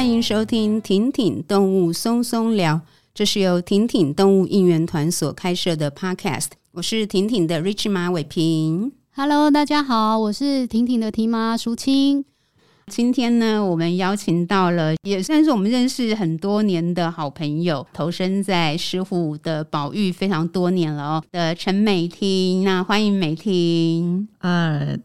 [0.00, 2.80] 欢迎收听婷婷动物松松聊，
[3.12, 6.46] 这是由婷婷动物应援团所开设的 Podcast。
[6.72, 8.92] 我是婷婷的 Rich 马伟平。
[9.14, 12.24] Hello，大家好，我是婷婷的提妈淑清。
[12.86, 22.64] 今天呢，我们邀请到了也算是我们认识很多年的好朋友，投身在石虎的保育非常多年了哦的陈美婷。
[22.64, 24.26] 那欢迎美婷。
[24.38, 24.96] 呃，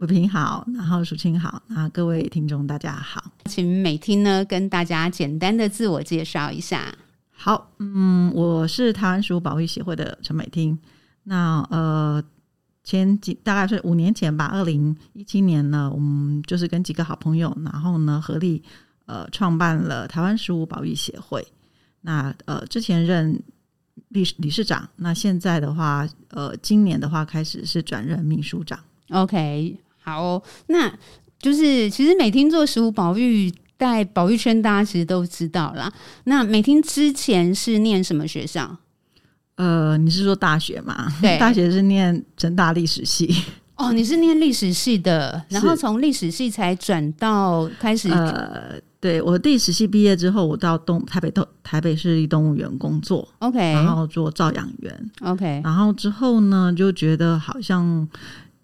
[0.00, 6.94] 伟平好，然后淑清好，那各位听众大家好，请美听呢跟大家简单的自我介绍一下。
[7.30, 10.78] 好，嗯，我是台湾食物保育协会的陈美婷。
[11.24, 12.22] 那呃。
[12.82, 18.60] 前几大概是五年前吧，二零一七年呢，我们就是跟几个好朋友，然后呢合力
[19.04, 21.46] 呃创办了台湾食物保育协会。
[22.00, 23.40] 那呃之前任
[24.08, 28.80] 理理事长，那现在的话，呃今年的话开始是转任秘书长。
[29.10, 30.92] OK，好哦，那
[31.38, 35.92] 就是其实美婷做食物保育，在保育圈大家其实都知道啦。
[36.24, 38.76] 那美婷之前是念什么学校？
[39.56, 41.12] 呃，你是说大学吗？
[41.20, 43.34] 对， 大学是念成大历史系。
[43.76, 48.10] 哦，你是念历史系的，然后从历史系才转到开始。
[48.10, 53.26] 呃，对，我历史系毕业之后，我到东台北动台北市立动物园工作。
[53.38, 55.10] OK，然后做照养员。
[55.22, 58.06] OK，然后之后呢，就觉得好像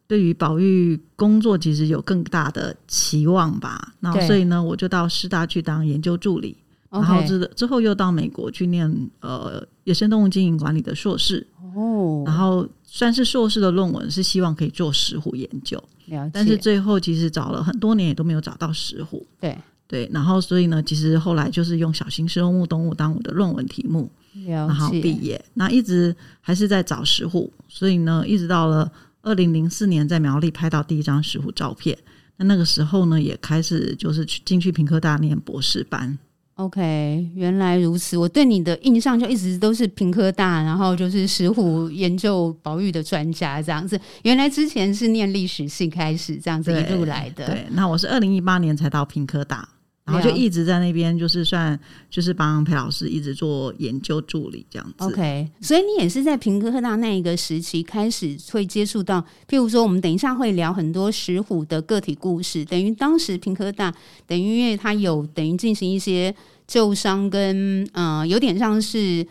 [0.07, 3.95] 对于保育工作其实有更大的期望吧。
[4.01, 6.57] 然后所以呢，我就到师大去当研究助理。
[6.89, 8.91] 然后之之后又到美国去念
[9.21, 15.83] 呃野生动物经营管理的硕士哦，然后算是硕士的论文是希望可以做石虎研究。
[16.33, 20.09] 但是最后其实找了很多年也都没有找到石虎，对对。
[20.13, 24.11] 然后所以呢，其实后来就是用小型食肉动物当我的论文题目。
[24.47, 28.91] 然后毕业，那一直还是在找石虎，所以呢，一直到了
[29.27, 31.99] 二零零四年在苗栗拍到第一张石虎照片，
[32.37, 36.17] 那那个时候呢，也开始就是去进去屏科大念博士班。
[36.55, 38.17] OK，原来如此。
[38.17, 44.01] 我对你的印象就一直都是屏科大，然后就是石虎研究保育的专家这样子。
[44.23, 47.47] 原来之前是念历史系开始这样子一路来的。
[47.47, 49.69] 对，那我是二零一八年才到屏科大，
[50.06, 51.78] 然后就一直在那边，就是算
[52.08, 55.05] 就是帮裴老师一直做研究助理这样子。
[55.05, 63.92] OK，所以你也是在平科大那一个时期开始会接触到，譬如说我们等一下会聊很多石虎的个体故事，等于当时平科大
[64.27, 66.34] 等于因为它有等于进行一些。
[66.68, 69.24] 旧伤跟嗯、呃，有点像是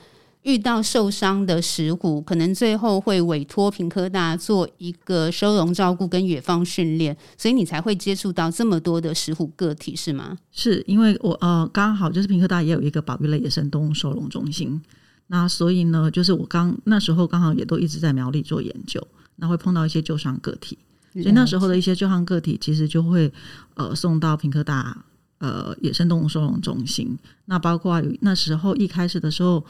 [0.45, 10.37] 遇到受伤的石虎，可能最后会委托屏科大做一个收容照顾跟野放训练，所以你才会接触到这么多的石虎个体，是吗？
[10.51, 14.79] 是因为我呃刚好就是屏科大也有一个保育类野生动物收容中心，
[15.27, 19.05] 那所以呢，就是我刚那时候刚好也都一直在苗栗做研究，
[19.37, 20.77] 那会碰到一些旧伤个体，
[21.13, 23.33] 所以那时候的一些旧伤个体其实就会
[23.73, 25.05] 呃送到屏科大。
[25.39, 29.63] 呃，野生动物收容中心，那包括那时候一开始的时候，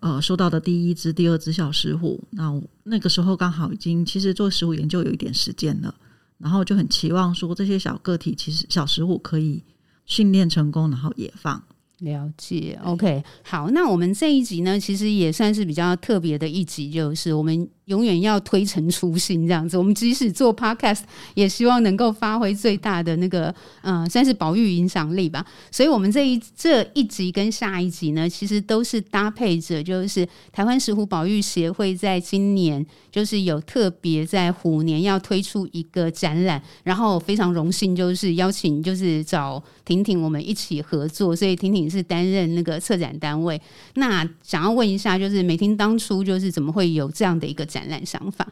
[0.00, 5.94] 呃，收到的第一只、第二只小石虎，那那个时候刚好已经其实做食物研究有一点时间了，
[6.38, 9.62] 然后就很期望说这些小个体其实小石虎可以
[10.04, 11.62] 训练成功，然后野放。
[12.00, 17.68] 了解，OK，好，那我们这一集呢，其实也算是比较特别的一集，就是我们。
[17.86, 21.00] 永远要推陈出新这样子，我们即使做 podcast，
[21.34, 25.44] 也希望能够发挥最大的那个，嗯，算是保育影响力吧。
[25.70, 43.60] 所以，我们这一这一集跟下一集呢，其实都是搭配着，就是台湾石虎保育协会在今年就是有特别在虎年要推出一个展览，然后非常荣幸就是邀请就是找婷婷我们一起合作，所以婷婷是担任那个策展单位。
[43.94, 48.50] 那想要问一下，就是美婷当初就是怎么会有这样的一个展览想法，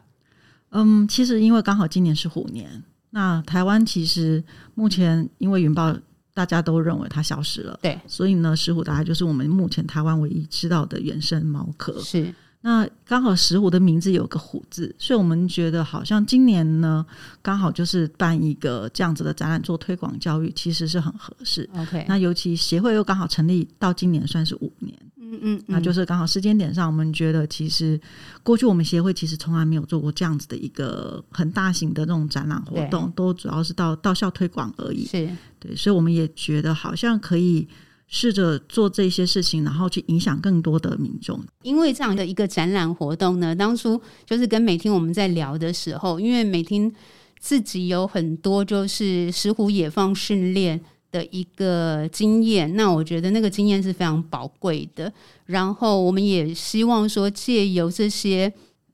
[0.69, 4.43] 嗯，其实因为刚好今年是虎年，那台湾其实
[4.75, 5.97] 目前因为云豹
[6.35, 11.99] 大家都认为它消失了，对，所以呢，石虎大概就是我们目前台湾唯一知道的原生猫科。
[12.01, 12.31] 是，
[12.61, 17.03] 那刚好石虎的名字有个虎字，所以我们觉得好像今年呢，
[17.41, 21.67] 刚好就是办一个这样子的展览做推广教育，其实是很合适。
[21.75, 24.95] OK，那尤其协会又刚好成立到今年算是五年。
[25.31, 27.99] 嗯嗯，那就是刚好时间点上，我们觉得其实
[28.43, 35.05] 过去我们协会其实从来没有做过这样子的一个很大型的这种展览活动，都主要是到到校推广而已。
[35.05, 35.29] 是
[35.59, 37.67] 对，所以我们也觉得好像可以
[38.07, 41.43] 试着做这些事情，然后去影响更多的民众。
[41.63, 46.93] 因为这样的一个展览活动呢，当初就是跟美婷我们在聊的时候，因为美婷
[47.39, 50.79] 自己有很多就是石虎野放训练。
[51.15, 55.09] 的一个经验，那我觉得那个经验是非常宝贵的。
[55.45, 58.51] 然后我们也希望说，借由这些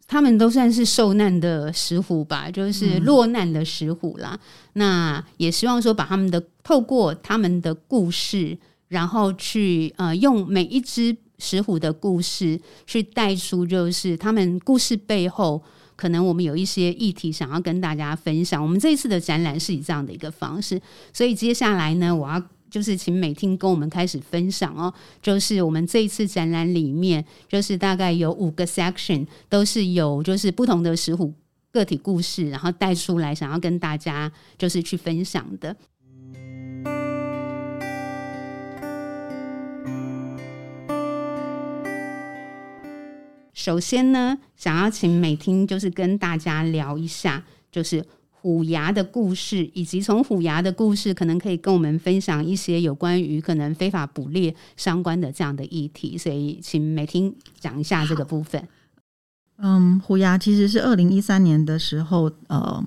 [0.07, 4.33] 他们都算是受难的石虎吧，就是落难的石虎啦。
[4.33, 4.39] 嗯、
[4.73, 8.55] 那也希望说把他们的透过他们的故事，
[8.89, 15.59] 然后去呃用每一只石虎的故事去带出，就是他们故事背后。
[16.01, 18.59] 可能我们有一些议题想要跟大家分享。
[18.59, 20.81] 我们这一次的展览是以这样的一个方式，
[21.13, 24.91] 所以接下来呢，我要就是请美听跟我们开始分享哦。
[25.21, 31.31] 就是我们这一次展览里面，就是大概有五个 section，都是有就是不同的石虎
[31.71, 35.75] 个体故事，然后带出来想要跟大家就是去分享的。
[43.61, 56.17] 首先呢，想要请美婷就是跟大家聊一下，就是虎牙的故事，以及从虎牙的故事，可能可以跟我们分享一些有关于可能非法捕猎相关的这样的议题。
[56.17, 58.67] 所以，请美婷讲一下这个部分。
[59.59, 62.83] 嗯，虎牙其实是二零一三年的时候，呃，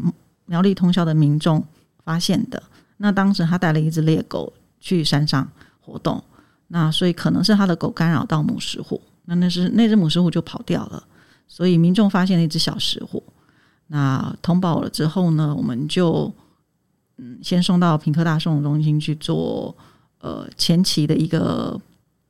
[0.46, 1.64] 苗栗通宵的民众
[2.02, 2.60] 发现的。
[2.96, 5.48] 那当时他带了一只猎狗去山上
[5.80, 6.20] 活动，
[6.66, 9.00] 那所以可能是他的狗干扰到母石虎。
[9.26, 11.02] 那那是那只母石虎就跑掉了，
[11.48, 13.22] 所以民众发现了一只小石虎，
[13.86, 16.30] 那通报了之后呢，我们就
[17.16, 19.74] 嗯先送到屏科大收容中心去做
[20.18, 21.80] 呃前期的一个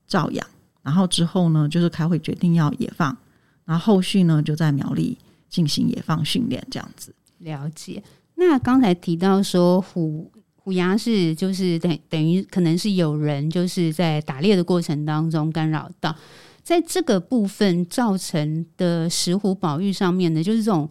[0.07, 0.47] 照养，
[0.83, 3.17] 然后之后呢就是开会决定要野放，
[3.65, 5.19] 然后后续呢就在苗栗
[5.49, 7.13] 进行野放训练这样子。
[7.39, 8.03] 了解。
[8.37, 16.15] 那刚才提到说虎虎牙是就是等等于可能是有人就是在打猎的过程当中干扰到。
[16.65, 20.89] 在这个部分造成的石虎保育上面呢，就是这种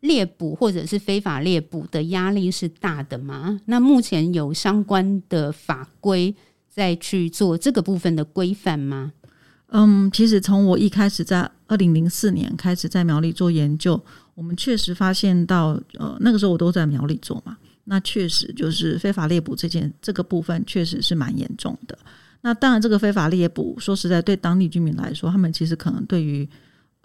[0.00, 3.58] 猎捕或者是非法猎捕的压力是大的吗？
[3.64, 6.34] 那目前有相关的法规
[6.68, 9.12] 在去做这个部分的规范吗？
[9.68, 13.98] 嗯，其实从我一开始在二零零四年开始在苗栗做研究，
[14.34, 21.98] 我们确实发现到，呃，那个时候我都在苗栗做嘛，那确实就是非法猎捕这件这个部分确实是蛮严重的。
[22.46, 26.46] 那当然，这个非法猎捕，说实在，对当地居民来说，他们其实可能对于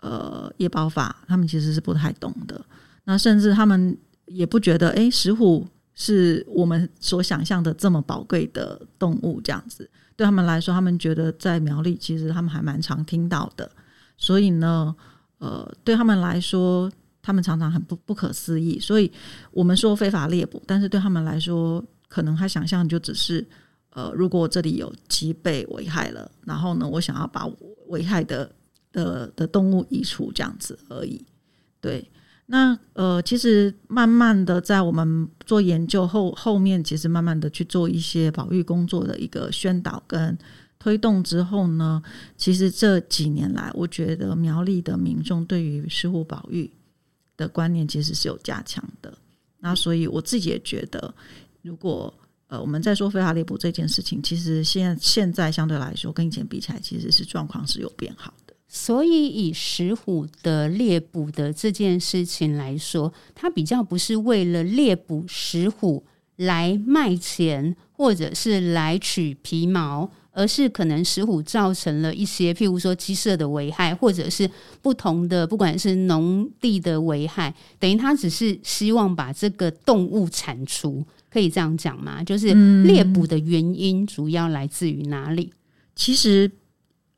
[0.02, 2.62] 呃夜保法，他们其实是不太懂的。
[3.06, 5.66] 那甚至他们也不觉得，诶，石虎
[5.96, 9.90] 是我们所想象的这么宝贵的动物，这样子。
[10.18, 13.72] 对他们来说，他们觉得在苗栗，其实他们还蛮常听到的。
[14.18, 14.94] 所以呢，
[15.38, 16.92] 呃，对他们来说，
[17.22, 18.78] 他们常常很不不可思议。
[18.78, 19.10] 所以
[19.52, 23.48] 我们说非法猎捕，但是对他们来说，可能他想象就只是。
[23.92, 27.50] 呃，如果这里有鸡被危害了，然后呢，我想要把
[27.88, 28.52] 危害的
[28.92, 31.26] 的的动物移除，这样子而已。
[31.82, 32.10] 对，
[32.46, 40.38] 那呃，其实慢慢的在我们做研究后后面，其实慢慢的去做一些保育工作的一个宣导跟
[40.78, 42.02] 推动之后呢，
[42.38, 46.72] 其实这几年来，我觉得苗栗的民众对于石虎保育
[47.36, 49.18] 的观念其实是有加强的。
[49.60, 51.14] 那所以我自己也觉得，
[51.62, 52.14] 如果
[52.50, 58.56] 呃，我们在说非法猎捕这件事情，其实现现在相对来说跟以前比起来，其实是状况是有变好的。
[58.68, 66.04] 所以以石虎的猎捕的这件事情来说，它比较不是为了猎捕石虎
[66.38, 74.50] 来卖钱，或者是来取皮毛，而是可能石虎造成了一些，譬如说鸡舍的危害，或者是
[74.82, 81.06] 不同的，不管是农地的危害，等于它只是希望把这个动物铲除。
[81.32, 82.24] 可以这样讲吗？
[82.24, 85.52] 就是猎捕的原因主要来自于哪里？
[85.54, 85.58] 嗯、
[85.96, 86.52] 其实，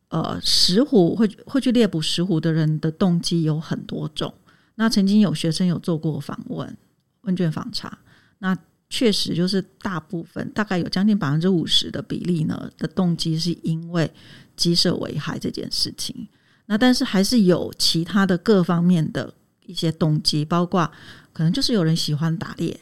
[0.10, 4.34] 呃，石虎会会去猎捕石虎的人的动机有很多种。
[4.76, 6.78] 那曾经有学生有做过访问、
[7.22, 7.98] 问卷访查，
[8.40, 8.58] 那
[8.90, 14.12] 确实就是大部分，大概有将近百分之五十的比例呢的动机是因为
[14.58, 16.28] 鸡舍危害这件事情。
[16.66, 19.34] 那但是还是有其他的各方面的
[19.66, 20.90] 一些动机，包括
[21.32, 22.80] 可能就是有人喜欢打猎。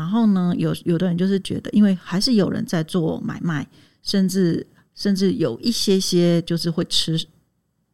[0.00, 3.68] 然后呢，有有的人就是觉得，因为还是有人在做买卖，
[4.02, 7.22] 甚至甚至有一些些就是会吃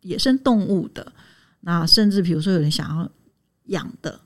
[0.03, 1.13] 野生动物的，
[1.63, 3.11] 那甚至比如说有人想要
[3.65, 4.21] 养的，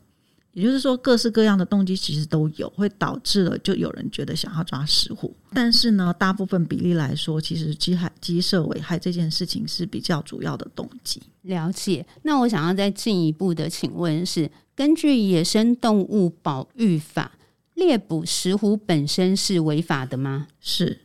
[0.52, 5.34] 也就是说各式各样的动机其实都有，会导致了就有人觉得想要抓食虎。
[5.54, 11.22] 但是呢，大部分比例来说，其实鸡害鸡舍危害这件事情是比较主要的动机。
[11.42, 12.06] 了解。
[12.24, 17.32] 那我想要再进一步的请问是，根据《野生动物保育法》。
[17.80, 20.46] 猎捕石虎本身是违法的吗？
[20.60, 20.96] 是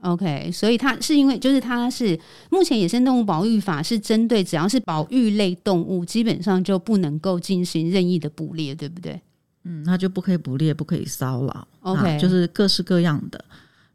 [0.00, 2.18] ，OK，所以它是因为就是它是
[2.50, 9.20] 目前野生动物保育法是针对只要是保育类动物，基本上就不能够进行任意的捕猎，对不对？
[9.64, 13.44] 嗯，那就不可以捕猎，不可以骚扰，OK，就是各式各样的。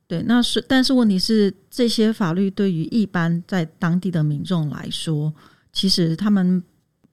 [0.07, 5.33] 对，那是但是问题是这些法律对于一般在当地的民众来说，
[5.73, 6.63] 其实他们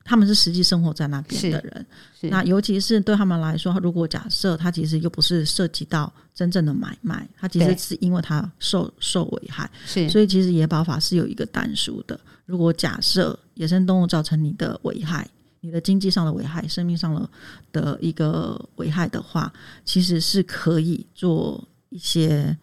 [0.04, 1.87] 他们是实际生活在那边的人，
[2.30, 12.20] 那尤其是对他们来说，如果假设他其实又不是涉及到真正的买卖，他其实是因为他受受危害，是，所以其实野保法是有一个单数的。
[12.44, 15.26] 如果假设野生动物造成你的危害，
[15.61, 17.30] 你的经济上的危害、生命上的
[17.73, 19.50] 的一个危害的话，
[19.87, 22.54] 其实是可以做一些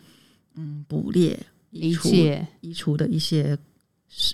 [0.53, 1.39] 嗯捕猎、
[1.71, 2.09] 移除、
[2.59, 3.57] 移除的一些。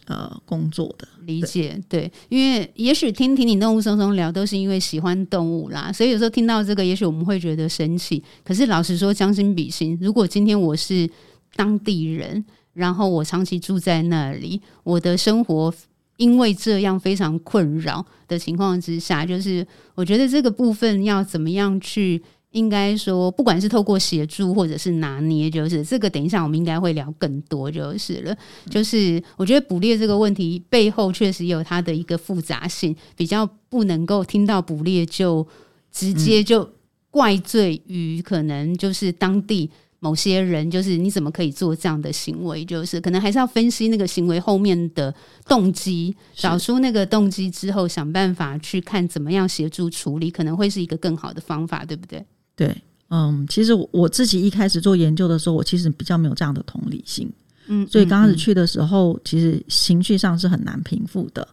[0.07, 8.21] 呃，工作的理解对，因为也许听听你动物松松聊都是因为喜欢动物啦，所以有时候听到这个，也许我们会觉得生气。
[8.43, 11.07] 可是老实说，将心比心，如果今天我是
[11.55, 12.43] 当地人，
[12.73, 15.73] 然后我长期住在那里，我的生活
[16.17, 22.21] 因为这样非常困扰的情况之下，就是我觉得这个部分要怎么样去。
[22.51, 26.09] 应该说，不管是透过协助或者是拿捏，就是这个。
[26.09, 28.35] 等一下，我们应该会聊更多，就是了。
[28.69, 35.45] 就是我觉得捕猎这个问题背后确实有它的一个复杂性，比较不能够听到捕猎就
[35.91, 36.67] 直接就
[37.11, 42.63] 怪罪于可能就是当地某些人，就是你怎么可以做这样的行为？
[42.63, 45.13] 就是可能还是要分析那个行为后面的
[45.47, 52.25] 动机，找出那个动机之后，想办法去看怎么样协助处理，可能会是一个更好的方法，对不对？
[52.57, 52.75] 对，
[53.09, 57.31] 嗯，其实我自己一开始做研究的时候，我其实比较没有这样的同理心，
[57.67, 61.47] 嗯，所以刚开始去的时候，其实情绪上是很难平复的。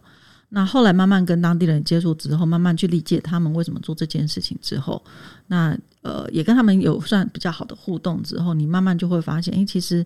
[0.49, 5.03] 那后来慢慢跟当地人接触之后，慢慢去理解他们为什么做这件事情之后，
[5.47, 10.05] 那呃，也跟他们有算比较好的互动之后，你慢慢就会发现，哎，其实，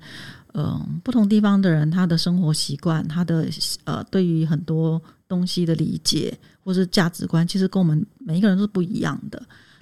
[0.53, 3.47] 嗯、呃，不同地方的人他的生活习惯，他的
[3.83, 9.41] 呃，对于很多东西的理解或是价值观，其实跟我们每一个人都是不一样的。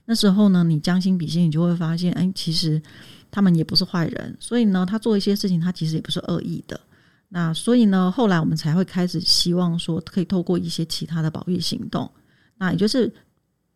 [0.10, 2.82] 那时候呢，你将心比心，你就会发现，哎，其实
[3.30, 6.80] 他们也不是坏人，所以呢，他做一些事情，他其实也不是恶意的。
[7.28, 12.10] 那所以呢，后来我们才会开始希望说，可以透过一些其他的保育行动，
[12.58, 13.14] 那也就是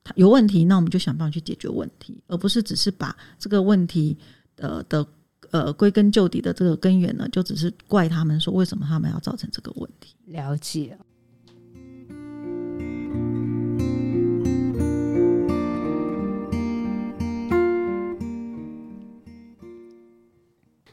[0.05, 4.17] 他有问题，那我们就想办法去解决问题，而不是只是把这个问题
[4.55, 5.05] 呃的
[5.49, 10.15] 呃归根究底的这个根源呢，就只是怪他们说为什么他们要造成这个问题。
[10.27, 10.97] 了解。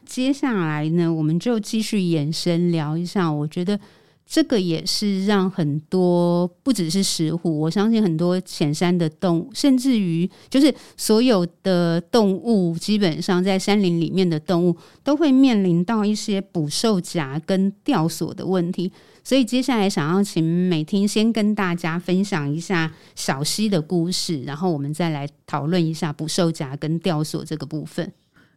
[0.09, 3.31] 接下来呢，我们就继续延伸聊一下。
[3.31, 3.79] 我觉得
[4.25, 18.91] 这个也是让很多不只是石虎，我相信很多浅山的动物，甚至于就是所有的动物，基本上在山林里面的动物都会面临到一些捕兽夹跟吊索的问题。
[19.23, 28.11] 所以接下来想要请美婷先跟大家分享一下小溪的故事，然后我们再来讨论一下捕兽夹跟吊索这个部分。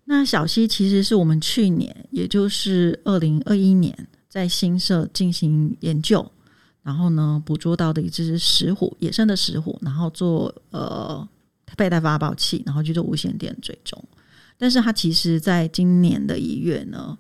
[0.05, 3.97] 那小溪其实是我们去年，也就是二零二一年，
[4.29, 6.29] 在新社进行研究，
[6.83, 11.27] 然后呢，捕捉到的一只石虎，野生的石虎，然后做呃
[11.67, 14.05] 佩戴发报器，然后去做无线电追踪。
[14.59, 17.17] 但是它其实在今年的一月呢，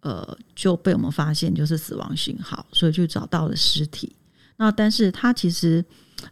[0.00, 4.14] 呃，就被我们发现就是死亡讯号，所以就找到了尸体。
[4.58, 5.82] 那但是它其实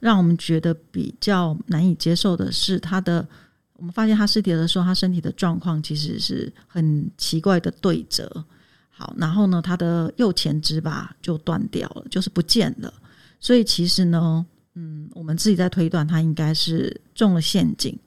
[0.00, 3.26] 让我们觉得比较难以接受的是它的。
[3.76, 8.44] 我们发现他尸体的时候，他身体的状况其实是很奇怪的对折。
[8.88, 12.94] 好，然后呢，他的右前肢吧就断掉了，就是不见了。
[13.40, 17.98] 所以其实呢，嗯，我们自己在推断，他应该是中了陷阱，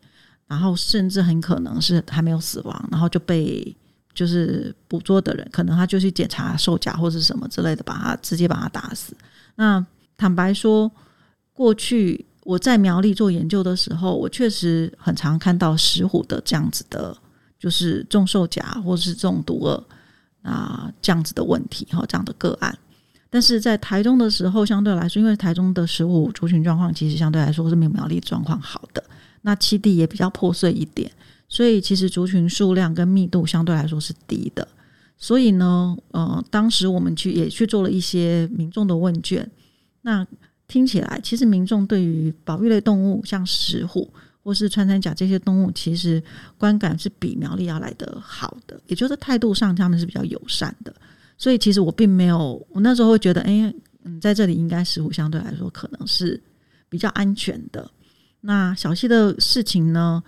[0.47, 3.75] 然后甚至很可能是还没有死亡，然后就被
[4.13, 9.13] 就是捕捉的人，可能他就去检查兽夹或者什么之类的，把他直接把他打死。
[9.55, 10.89] 那坦白说，
[11.51, 12.25] 过去。
[12.47, 17.15] 我在苗栗做研究的时候，我确实很常看到石虎的这样子的，
[17.59, 19.83] 就是中兽甲或是中毒饵
[20.43, 22.79] 啊这样子的问题哈，这样的个案。
[23.29, 29.03] 但是在台中的时候，相对来说，因为台中的石虎族群状况其实相对来说是没有苗栗状况好的，
[29.41, 31.11] 那栖地也比较破碎一点，
[31.49, 34.65] 所以其实族群数量跟密度相对来说是低的。
[35.17, 39.51] 所以呢，呃，当时我们去也去做了一些民众的问卷，
[40.03, 40.25] 那。
[40.67, 44.11] 听起来，其实民众对于保育类动物，像石虎
[44.43, 46.21] 或是穿山甲这些动物，其实
[46.57, 50.93] 观感是比苗栗要来得好的，也就是态度上他们是比较友善的。
[51.37, 56.41] 所以，其实我并没有，我那时候会觉得，哎，嗯，在这里应该石虎相对来说可能是
[56.89, 57.89] 比较安全的。
[58.41, 60.21] 那小溪的事情呢，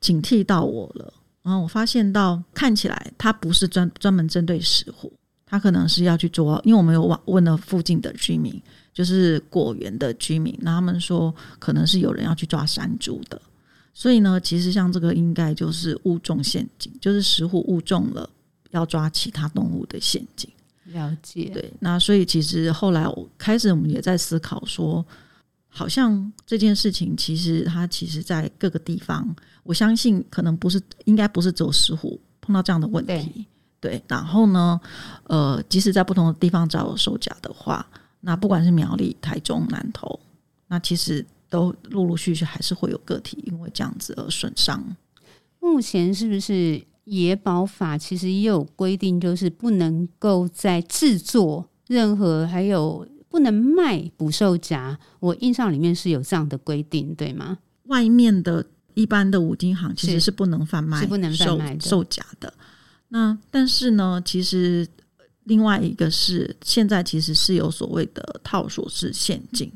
[0.00, 1.12] 警惕到我了。
[1.42, 5.12] 然后我发现到，看起来它不是专专门针对石虎，
[5.44, 8.60] 它可能是要去捉，因为我们有问问了附近的居民。
[8.96, 13.38] 就是果园的居民，那他们说可能是有人要去抓山猪的，
[13.92, 18.26] 所以呢，其实像这个应该就是误中陷阱，就是石虎误中了
[18.70, 20.50] 要抓其他动物的陷阱。
[20.86, 25.04] 了解，对，那所以其实后来我开始我们也在思考说，
[25.68, 33.44] 好像这件事情其实它其实在各个地方，我相信可能不是应该不是只有石虎碰到这样的问题，
[33.78, 34.02] 对，对。
[34.08, 34.80] 然后呢，
[35.24, 37.86] 呃，即使在不同的地方找售假的话，
[38.20, 40.18] 那不管是苗栗、台中、南投，
[40.68, 44.96] 那其实都陆陆续续还是会有个体因为这样子而损伤。
[45.60, 54.98] 目前是不是野保法其实也有规定，就是不能够在制作任何，还有不能卖捕兽夹。
[55.20, 57.58] 我印象里面是有这样的规定，对吗？
[57.84, 62.52] 外面的一般的五金行其实是不能贩卖，是不能贩卖兽夹的。
[63.08, 64.86] 那但是呢，其实
[65.46, 69.72] 另外一个是现在其实是有所谓的套索式陷阱，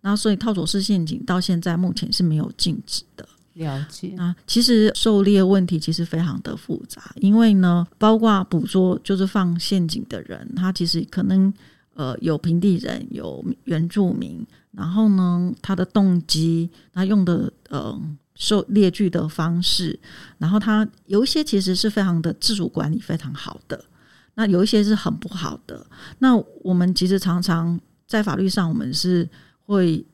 [0.00, 3.28] 那所以套索式陷阱到现在目前是没有禁止的。
[3.54, 11.54] 了解啊，其实狩猎问题其实非常的复杂，因为呢，包括捕捉就是放陷阱的人，他其实可能
[11.94, 17.96] 呃有平地人，有原住民，然后呢，他的动机，他用的呃
[18.34, 19.96] 狩猎具的方式，
[20.38, 23.84] 然后他有一些其实是非常的自主管理非常好的，
[24.34, 25.86] 那有一些是很不好的。
[26.18, 29.28] 那我们其实常常在法律上，我们是
[29.64, 30.04] 会。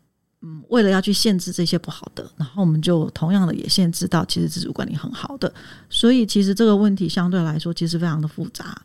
[0.43, 5.53] 嗯，为了要去限制这些不好的，然后我们就同样的也限制到其实自主管理很好的，
[5.91, 8.81] 所以其实这个问题相对来说其实非常的复杂。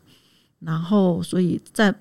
[0.58, 1.94] 然后，所以在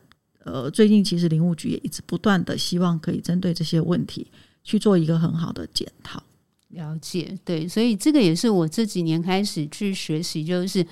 [0.44, 4.30] 呃最近，其实林务局也一直不断的希望可以针对这些问题
[4.62, 6.22] 去做一个很好的检讨。
[6.68, 10.86] 了解，对，所以这个也是我这几年开始去学习，就是。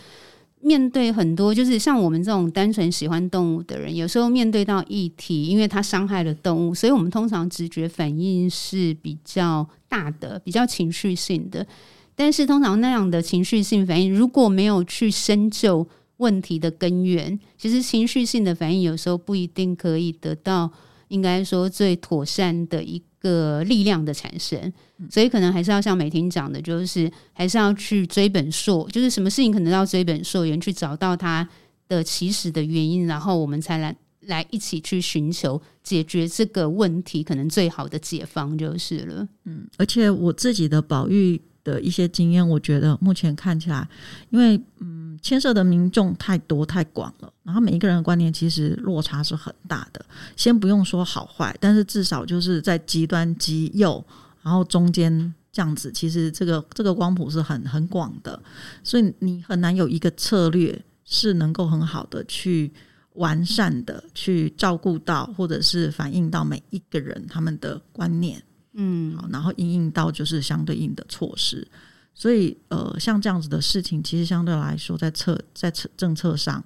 [0.63, 11.67] 面对很多就是像我们这种单纯喜欢动物的人，有时候面对到议题，因为它伤害了动物，所以我们通常直觉反应是比较大的，比较情绪性的。
[12.15, 15.85] 但是通常那样的情绪性反应，如果没有去深究
[16.17, 20.71] 问题的根源，其实情绪性的反应有时候不一定可以得到，
[21.09, 24.71] 应该说最妥善的一个力量的产生。
[25.09, 31.45] 所以可能还是要像美婷讲的，就是还是要去追本溯，就是什么事情可能要追本溯源，去找到它
[31.89, 33.93] 的起始的原因，然后我们才来
[34.27, 39.27] 来一起去寻求解决这个问题，可能最好的解方就是了。
[39.43, 43.85] 嗯，而且我自己的保育的一些经验，我觉得目前看起来，
[44.29, 50.03] 因为嗯牵涉的民众太多太广了，然后每一个人的观念其实落差是很大的。
[50.35, 54.03] 先不用说好坏，但是至少就是在极端极右。
[54.41, 58.37] 然后中间这样子，其实这个这个光谱是很很广的，
[58.83, 62.69] 所以你很难有一个策略是能够很好的去
[63.13, 71.65] 完善的去照顾到，或者是反映到每一个人他们的观念，嗯，好，然后应应到就是相对应的措施。
[72.13, 76.63] 所以呃，像这样子的事情，其实相对来说在策在策政策上，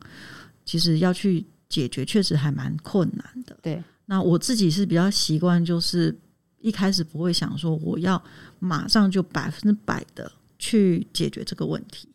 [0.66, 3.58] 其实要去解决，确实还蛮困难的。
[3.62, 6.18] 对，那我自己是比较习惯就是。
[6.60, 8.22] 一开始不会想说我要
[8.58, 12.10] 马上就百分之百的去解决这个问题，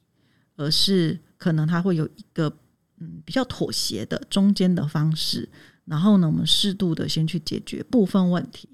[0.57, 2.53] 而是可能他会有一个
[2.99, 5.49] 嗯比较妥协的中间的方式，
[5.85, 8.68] 然后呢，我们适度的先去解决部分问题，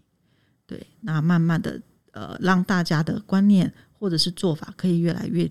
[0.67, 1.81] 对，那慢慢的
[2.13, 5.51] 呃让大家的观念或者是做法可以越来越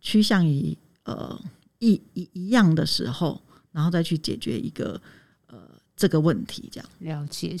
[0.00, 1.40] 趋向于呃
[1.78, 3.40] 一一一样的时候，
[3.72, 5.00] 然后再去解决一个
[5.46, 5.58] 呃
[5.96, 7.56] 这个问题，这样了解。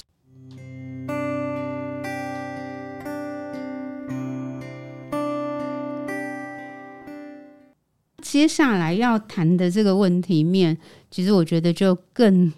[8.22, 10.76] 接下来要谈的这个问题面，
[11.10, 12.52] 其实我觉得就更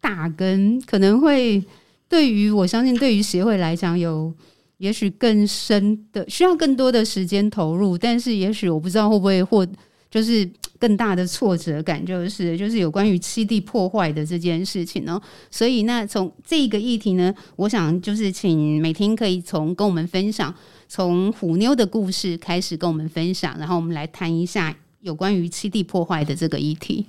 [0.00, 1.64] 大，跟可能会
[2.08, 4.34] 对于我相信对于协会来讲，有
[4.82, 9.64] 也许更深的需要更多的时间投入，但是也许我不知道会不会获
[10.10, 15.20] 就是更大的挫折感，就是就是有关于七地破坏的这件事情呢。
[15.50, 20.52] 所以那从这个议题呢，我想就是请美婷可以从跟我们分享，
[20.88, 24.76] 从虎妞的故事开始跟我们分享，然后我们来谈一下。
[25.02, 27.04] 有关于七地破坏的这个议题，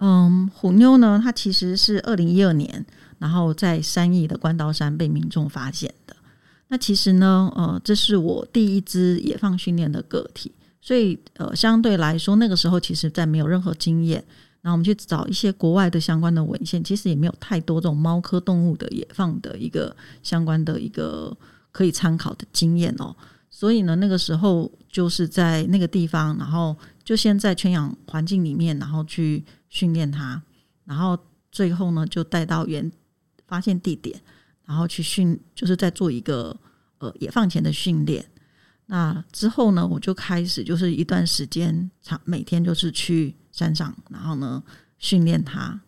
[0.00, 2.84] 嗯，虎妞呢，它其实是二零一二年，
[3.20, 5.94] 然后在三义的关刀山被民众发现。
[6.68, 14.24] 那其实呢，呃，这是我第一只野放训练的个体，所以呃，相对来说，那个时候其实在没有任何经验，
[14.62, 21.36] 然后我们去找一些国外的相关的文献，其实也没有太多这种猫科动物的野放的一个相关的一个
[21.72, 23.14] 可以参考的经验哦。
[23.50, 26.76] 所以呢，那个时候就是在那个地方，然后。
[27.06, 30.42] 就先在圈养环境里面，然后去训练它，
[30.84, 31.16] 然后
[31.52, 32.90] 最后呢，就带到原
[33.46, 34.20] 发现地点，
[34.66, 36.54] 然后去训，就是在做一个
[36.98, 38.24] 呃野放前的训练。
[38.86, 44.62] 那之后呢，我就开始就是一段时间长，每天就是去山上，然后呢
[44.98, 45.80] 训练它。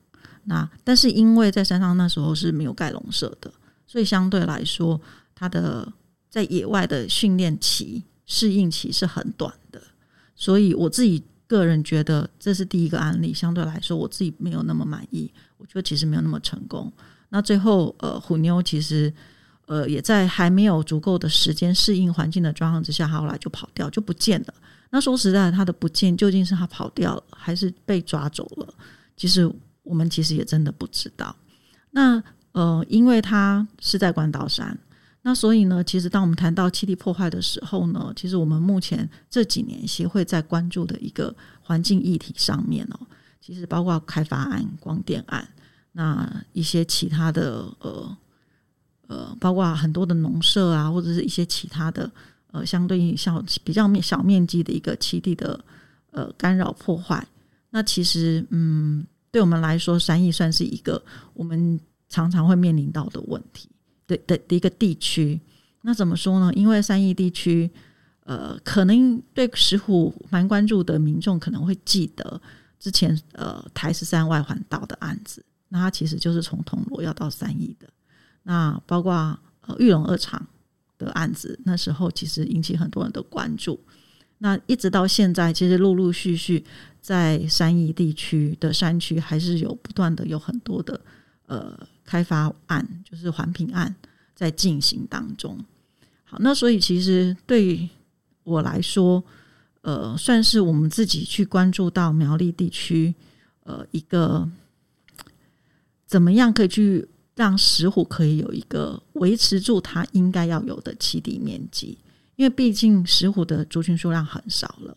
[0.44, 3.52] 那但是因为在山上那时候是没有盖笼舍的，
[3.86, 5.00] 所以相对来说，
[5.34, 5.92] 它的
[6.30, 9.80] 在野外的训练期、适应期是很短的，
[10.34, 16.92] 所以我自己个人觉得这是第一个案例，相对来说我自己没有那么满意，我觉得其实没有那么成功。
[17.30, 19.12] 那最后，呃，虎妞其实
[19.66, 24.54] 呃也在还没有足够的时间适应环境的状况之下，后来就跑掉，就不见了。
[24.90, 28.74] 那说实在，他的不见究竟是他跑掉了，还是被抓走了？
[29.16, 29.50] 其实
[29.82, 31.36] 我们其实也真的不知道。
[31.90, 34.78] 那呃，因为他是在关岛山，
[35.20, 43.00] 那所以呢，其实当我们谈到气体破坏的时候呢，其实我们目前这几年协会在关注的一个环境议题上面哦，
[43.40, 45.46] 其实包括开发案、光电案，
[45.98, 48.16] 那一些其他的呃
[49.08, 52.08] 呃，包括很多的农舍啊，或者是一些其他的。
[52.50, 55.62] 呃，相对应小比较面小面积的一个栖地的
[56.12, 57.22] 呃干扰破坏，
[57.68, 61.00] 那其实嗯，对我们来说，山艺算是一个
[61.34, 63.68] 我们常常会面临到的问题
[64.06, 65.38] 的的的一个地区。
[65.82, 66.50] 那怎么说呢？
[66.54, 67.70] 因为山艺地区，
[68.24, 72.40] 呃，可能对石虎蛮关注的民众可能会记得
[72.80, 77.88] 之前呃台十三外环道的案子，那它其实就是从铜锣要到山艺的。
[78.42, 79.12] 那包括
[79.62, 80.46] 呃玉龙二厂。
[80.98, 83.78] 的案子，那时候其实引起很多人的关注。
[84.38, 86.64] 那一直到现在，其实陆陆续续
[87.00, 91.00] 在山义地区的山区，还是有不断的有很多的
[91.46, 93.94] 呃开发案，就是环评案
[94.34, 95.56] 在进行当中。
[96.24, 97.88] 好，那所以其实对
[98.42, 99.22] 我来说，
[99.82, 103.14] 呃，算是我们自己去关注到苗栗地区，
[103.62, 104.50] 呃，一个
[106.08, 107.06] 怎么样可以去。
[107.38, 111.96] 让石虎可以有一个维持住它应该要有的栖地面积，
[112.34, 114.96] 因为毕竟石虎的族群数量很少了。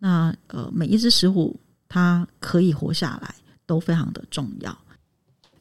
[0.00, 4.78] 那呃，每一只石虎它可以活下来都非常的重要。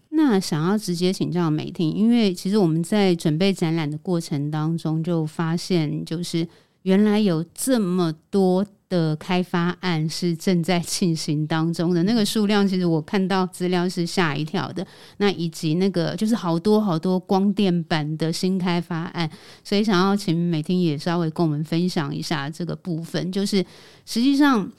[0.10, 6.46] 那想要直接请教美婷，因为其实我们在准备展览的过程当中就发现，就是
[6.82, 8.68] 原来有这么多。
[8.90, 14.86] 的开发案是正在进行当中的，那个数量其实我看到资料是吓一跳的。
[15.18, 19.30] 那以及那个就是好多好多光电板的新开发案，
[19.64, 23.30] 所以想要请美婷也稍微跟我们分享一下这个部分。
[23.32, 23.58] 就是
[24.06, 24.72] 实际上，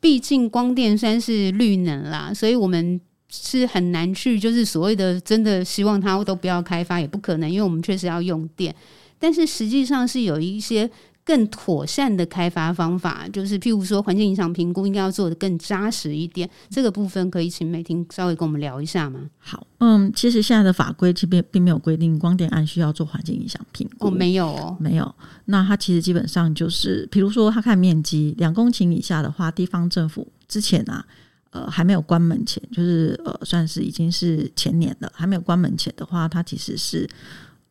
[0.00, 3.00] 毕竟光电算是绿能啦，所以我们
[3.30, 8.74] 是很难去就是所谓的真的希望它都不要开发，也不可能，因为我们确实要用电。
[9.18, 10.90] 但是实际上是有一些。
[11.30, 16.50] 更妥善的开发方法，就是譬如说环境影响评估应该要做的更扎实一点。
[16.68, 19.30] 这个部分可以请美婷稍微跟我们聊一下吗？
[19.38, 24.08] 好，嗯，其实现在的法规这边并没有规定光电案需要做环境影响评估。
[24.08, 25.14] 哦，没有哦，没有。
[25.44, 31.06] 那它其实基本上就是，比如说它看面积两公顷以下的话，地方政府之前啊，
[31.50, 37.08] 呃，还没有关门前，就是呃，算是已经是前年了，还没有关门前的话，它其实是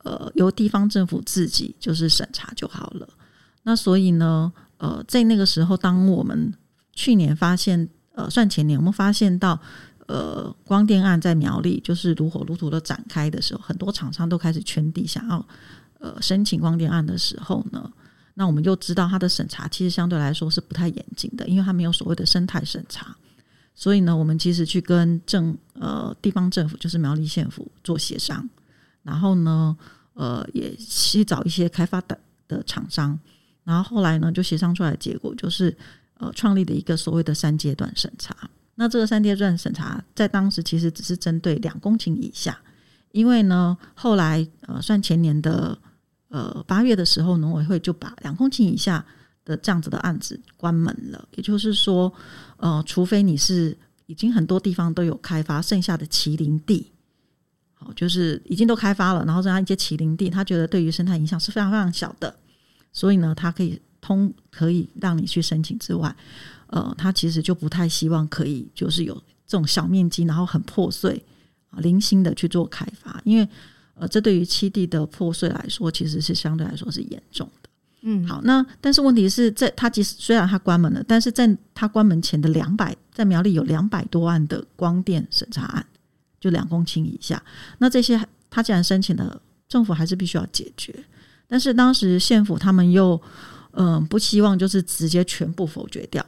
[0.04, 3.06] 呃由地方政府自己就是审查就好了。
[3.64, 6.54] 那所以呢，呃，在那个时候，当我们
[6.94, 9.60] 去年发现，呃，算前年，我们发现到，
[10.08, 15.46] 呃，光电案在苗栗就是如火如荼的展开的时候，很多厂商都开始圈地，想要
[16.00, 17.92] 呃申请光电案的时候呢，
[18.34, 23.16] 那我们就知道它的审查其实相对来说是不太严谨的，因为它没有所谓的生态审查。
[23.76, 28.50] 所以呢，我们其实去跟政呃地方政府，就是苗栗县府做协商，
[29.04, 29.78] 然后呢，
[30.14, 33.18] 呃，也去找一些开发的的厂商。
[33.70, 35.78] 然后后来呢，就协商出来的结果就是，
[36.16, 38.36] 呃，创立的一个所谓的三阶段审查。
[38.74, 42.58] 那这个三阶段审查在当时其实只是针对两公顷以下，
[43.12, 45.78] 因为呢，后来呃，算前年的
[46.30, 49.06] 呃八月的时候，农委会就把两公顷以下
[49.46, 51.28] 的这样子的案子关门了。
[51.36, 52.12] 也就是说，
[52.58, 53.78] 呃，除非你是
[54.08, 56.92] 已经很多地方都有开发，剩下的麒麟地，
[57.76, 62.34] 好，就是已经都开发了，然后剩下一些麒麟地，他觉得对于生态影响是非常非常小的。
[62.92, 66.16] 所以呢，它可以通，可以让你去申请之外，
[66.68, 69.14] 呃，它其实就不太希望可以就是有
[69.46, 71.24] 这种小面积，然后很破碎
[71.70, 73.48] 啊，零星的去做开发，因为
[73.96, 77.70] 呃，这对于七地的破碎来说，其实是相对来说是严重的。
[78.02, 85.86] 嗯，好，那但是问题是在它其实虽然它关门了，但是在它关门前的两百，在苗栗有两百多万的光电审查案，
[86.40, 87.44] 就两公顷以下，
[87.80, 88.18] 那这些
[88.50, 90.96] 他既然申请了，政府还是必须要解决。
[91.50, 93.20] 但是当时县府他们又
[93.72, 96.24] 嗯、呃、不希望就是直接全部否决掉，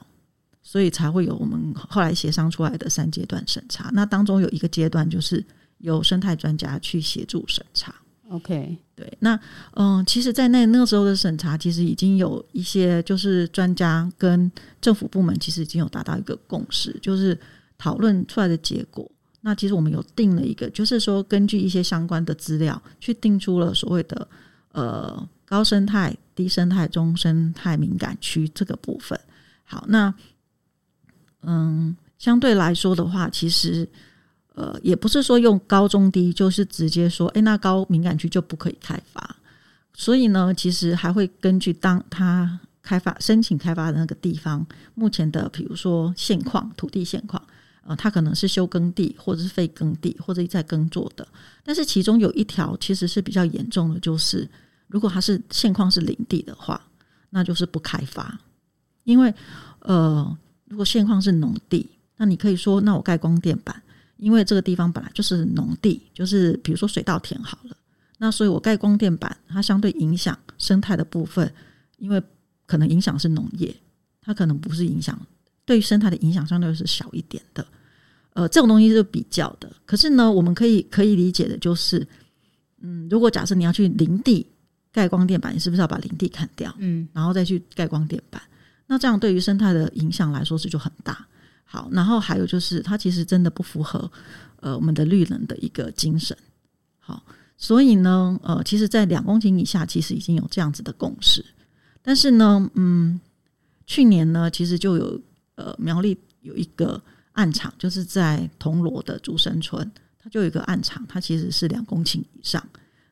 [0.64, 3.92] 所以才会有我们后来协商出来的三阶段审查。
[3.94, 5.46] 那当中有一个阶段就是
[5.78, 7.94] 由生态专家去协助审查。
[8.30, 9.36] OK，对，那
[9.74, 17.38] 嗯、呃，其实，在那那个时候的审查，其实已经有一些就是专家跟政府部门其实已经有达到一个共识，就是
[17.78, 19.08] 讨论出来的结果。
[19.42, 24.28] 那其实我们有定了一个，就是说根据一些相关的资料去定出了所谓的。
[24.72, 29.20] 呃高生态、低生态、中生态敏感区这个部分。
[29.64, 30.14] 好，那
[31.42, 33.88] 嗯，相对来说的话，其实
[34.54, 39.38] 呃也不是说用高中低，就是直接说，哎，那高敏感区就不可以开发。
[39.94, 47.42] 所以呢，其实还会根据当他开发申请开发的那个地方目前的，比如说现况、土地现况，
[47.84, 51.28] 呃，它可能是休耕地，或者是废耕地，或者在耕作的。
[51.64, 54.48] 但是其中有一条其实是比较严重的，就是
[54.88, 56.80] 如果它是现况是林地的话，
[57.30, 58.40] 那就是不开发。
[59.04, 59.34] 因为
[59.80, 63.82] 呃，如果现况是农地，那你可以说，那我盖光电板，
[64.18, 67.76] 因为这个地方本来就是农地，就是比如说水稻田好了。
[68.20, 71.52] 那所以，我盖光电板，它相对影响生态的部分，
[71.98, 72.22] 因为
[72.68, 73.76] 可能影响是农业，
[74.22, 75.20] 它可能不是影响
[75.72, 77.66] 对于生态的影响，相对是小一点的。
[78.34, 79.72] 呃，这种东西是比较的。
[79.86, 82.06] 可是呢，我们可以可以理解的就是，
[82.82, 84.46] 嗯，如果假设你要去林地
[84.92, 88.42] 盖光电板，你是不是要把林地砍掉，嗯，然后再去盖光电板？
[88.88, 91.26] 那这样对于生态的影响来说是就很大。
[91.64, 94.12] 好，然后还有就是，它其实真的不符合
[94.60, 96.36] 呃我们的绿能的一个精神。
[97.00, 97.24] 好。
[97.58, 101.46] 所以呢，呃，其实，在两公顷以下，其实已经有这样子的共识。
[102.02, 103.22] 但是呢，嗯，
[103.86, 105.22] 去年呢，其实就有
[105.56, 107.02] 呃苗栗有一个
[107.34, 112.66] 案场，就是在铜锣的竹生村，它就有一个案场，它其实是两公顷以上，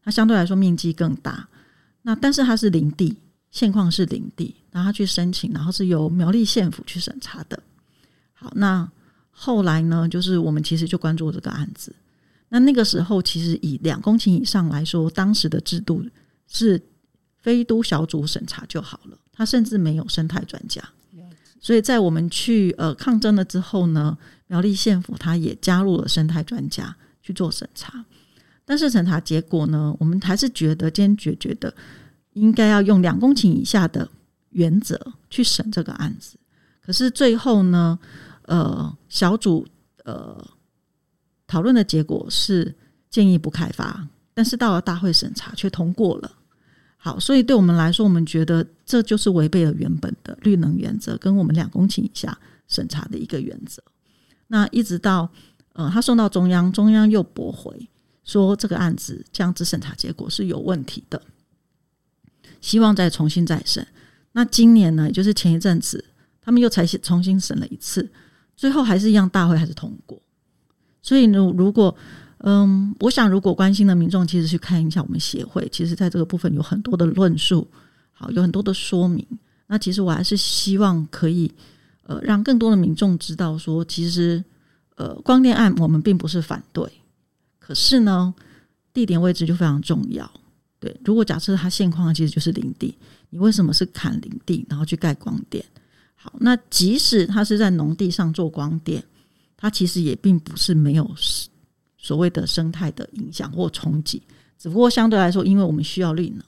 [0.04, 1.48] 它相对来说面积更大。
[2.02, 3.18] 那但是它是林地，
[3.52, 7.62] 现况是林地，然后去申请，然后是由苗栗县府去审查的。
[8.34, 8.90] 好，那
[9.30, 11.94] 后来呢，就是我们其实就关注这个案子。
[12.48, 16.04] 那那个时候，其实以两公顷以上来说，当时的制度
[16.48, 16.82] 是
[17.38, 20.82] 非都小组审查就好了，他甚至没有生态专家。
[21.60, 24.18] 所以在我们去呃抗争了之后呢，
[24.48, 28.06] 苗栗县府他也加入了生态专家去做审查。
[28.66, 31.74] 但是审查结果呢，我们还是觉得坚决觉得
[32.34, 34.10] 应该要用两公顷以下的
[34.50, 36.38] 原则去审这个案子。
[36.82, 38.00] 可是最后呢，
[38.44, 39.68] 呃，小组
[40.06, 40.44] 呃。
[41.52, 42.72] 讨论的结果是
[43.10, 46.32] 建议不开发，但是到了大会审查却通过了。
[47.02, 53.82] 好，所以对我们来说，我们觉得这就是违背了原本的绿能原则，跟我们两公顷以下审查的一个原则。
[54.48, 55.30] 那一直到
[55.72, 57.88] 呃，他送到中央，中央又驳回
[58.26, 61.22] 说这个案子这样子审查结果是有问题的，
[62.60, 63.88] 希望再重新再审。
[64.34, 66.04] 那今年呢，也就是前一阵子，
[66.42, 68.12] 他们又才重新审了一次，
[68.58, 70.22] 最后还是一样，大会还是通过。
[71.02, 71.96] 所以，如如果，
[72.40, 77.68] 嗯，我想，如果关心的民众，其实去看一下我们协会，其实在这个部分有很多的论述，
[78.12, 79.26] 好，有很多的说明。
[79.68, 81.52] 那其实我还是希望可以，
[82.04, 84.44] 呃，让更多的民众知道说，其实，
[84.96, 86.90] 呃，光电案我们并不是反对，
[87.60, 88.34] 可是呢，
[88.94, 90.32] 地点位置就非常重要。
[90.80, 92.98] 对，如果假设它现况其实就是林地，
[93.30, 95.64] 你为什么是砍林地然后去盖光电？
[96.16, 99.04] 好，那即使它是在农地上做光电。
[99.58, 101.14] 它其实也并不是没有
[102.10, 104.20] 所谓的生态的影响或冲击，
[104.58, 106.44] 只不过相对来说，因为我们需要绿能，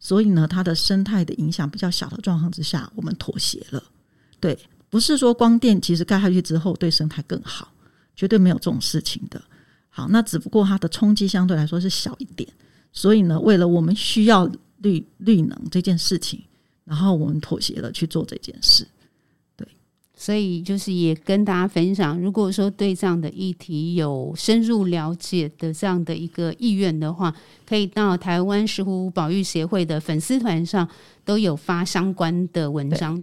[0.00, 3.80] 所以呢，它的生态的影响比较小的状况之下，我们妥协了。
[4.40, 4.58] 对，
[4.90, 7.72] 不是说光电其实盖下去之后对生态更好，
[8.16, 9.40] 绝对没有这种事情的。
[9.88, 12.48] 好，那只不过它的冲击相对来说是小一点，
[12.92, 16.42] 所以呢，为了我们需要绿绿能这件事情，
[16.84, 18.84] 然后我们妥协了去做这件事。
[20.24, 27.34] 所以就是也跟大家分享，如果说对这样的议题有深入了解的这样的一个意愿的话，
[27.68, 30.88] 可以到台湾石虎保育协会的粉丝团上
[31.26, 33.22] 都有发相关的文章。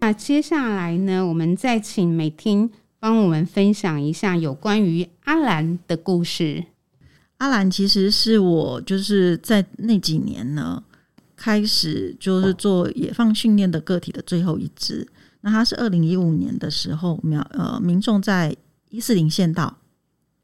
[0.00, 2.68] 那接下来呢，我们再请美婷
[3.00, 6.71] 帮我们分享一下有关于阿兰的故事。
[7.42, 10.80] 阿兰其实是我就是在那几年呢，
[11.34, 15.04] 开始就是做野放训练的个体的最后一只。
[15.40, 18.56] 那它是二零一五年的时候，苗呃民众在
[18.90, 19.76] 一四零县道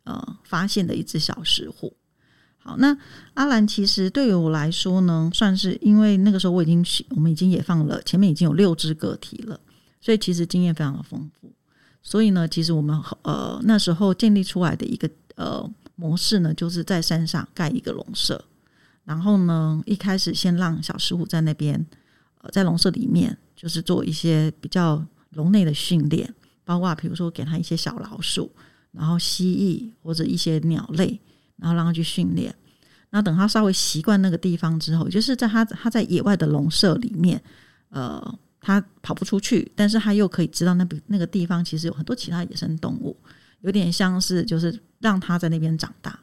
[0.02, 1.94] 呃发现的一只小石虎。
[2.56, 2.98] 好，那
[3.34, 9.60] 阿兰其实对于我来说呢，算是因为那个时候我已经我们已经野放了，前面已经有六只个体了，
[10.00, 11.52] 所以其实经验非常的丰富。
[12.02, 15.70] 所以呢，其实我们呃那时候建立出来的一个呃。
[16.00, 18.44] 模式呢，就是在山上盖一个笼舍，
[19.04, 21.84] 然后呢，一开始先让小石虎在那边，
[22.40, 26.32] 呃，在笼舍里面，就是做一些比较笼内的训练，
[26.64, 28.48] 包括比如说给他一些小老鼠，
[28.92, 31.20] 然后蜥蜴或者一些鸟类，
[31.56, 32.54] 然后让他去训练。
[33.10, 37.42] 那等他稍微习惯那个地方之后，就是在他他在野外的笼舍里面，
[37.88, 43.16] 呃，他跑不出去，但是他又可以知道那那个地方其实有很多其他野生动物，
[43.60, 46.18] 有点像是就是让他在那边长大。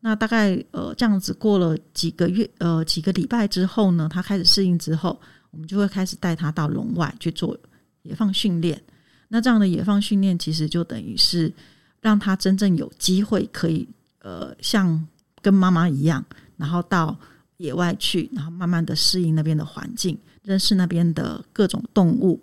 [0.00, 7.58] 那大概呃这样子过了几个月呃几个礼拜之后呢，他开始适应之后，我们就会开始带他到笼外去做
[8.02, 8.80] 野放训练。
[9.28, 11.52] 那这样的野放训练其实就等于是
[12.00, 13.88] 让他真正有机会可以
[14.20, 15.06] 呃像
[15.42, 16.24] 跟妈妈一样，
[16.56, 17.18] 然后到
[17.56, 22.40] 野外去，然后慢慢的适应那边的环境，认识那边的各种动物。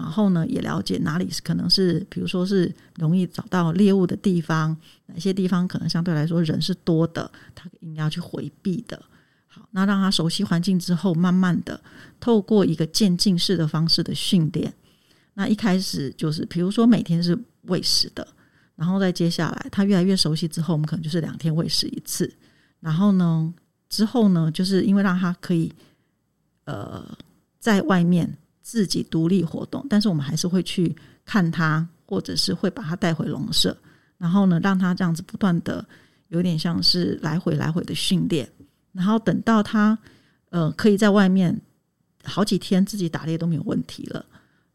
[0.00, 9.02] 然后呢，也了解哪里是可能是，比如说是容易找到猎物的地方，哪些地方可能相对来说人是多的，他应该要去回避的。
[9.48, 11.80] 好，那让他熟悉环境之后，慢慢的
[12.20, 14.72] 透过一个渐进式的方式的训练。
[15.34, 18.24] 那一开始就是，比如说每天是喂食的，
[18.76, 22.32] 然后再接下来他越来越熟悉之后，我们可能就是两天喂食一次。
[22.78, 23.52] 然后呢，
[23.88, 25.72] 之后呢，就是因为让他可以
[26.66, 27.04] 呃
[27.58, 28.32] 在外面。
[28.68, 33.74] 自己独立活动，但是我们还是会去看他，或者是会把他带回笼舍，
[34.18, 35.82] 然后呢，让他这样子不断的
[36.28, 38.46] 有点像是来回来回的训练，
[38.92, 39.98] 然后等到他
[40.50, 41.58] 呃可以在外面
[42.24, 44.22] 好几天自己打猎都没有问题了，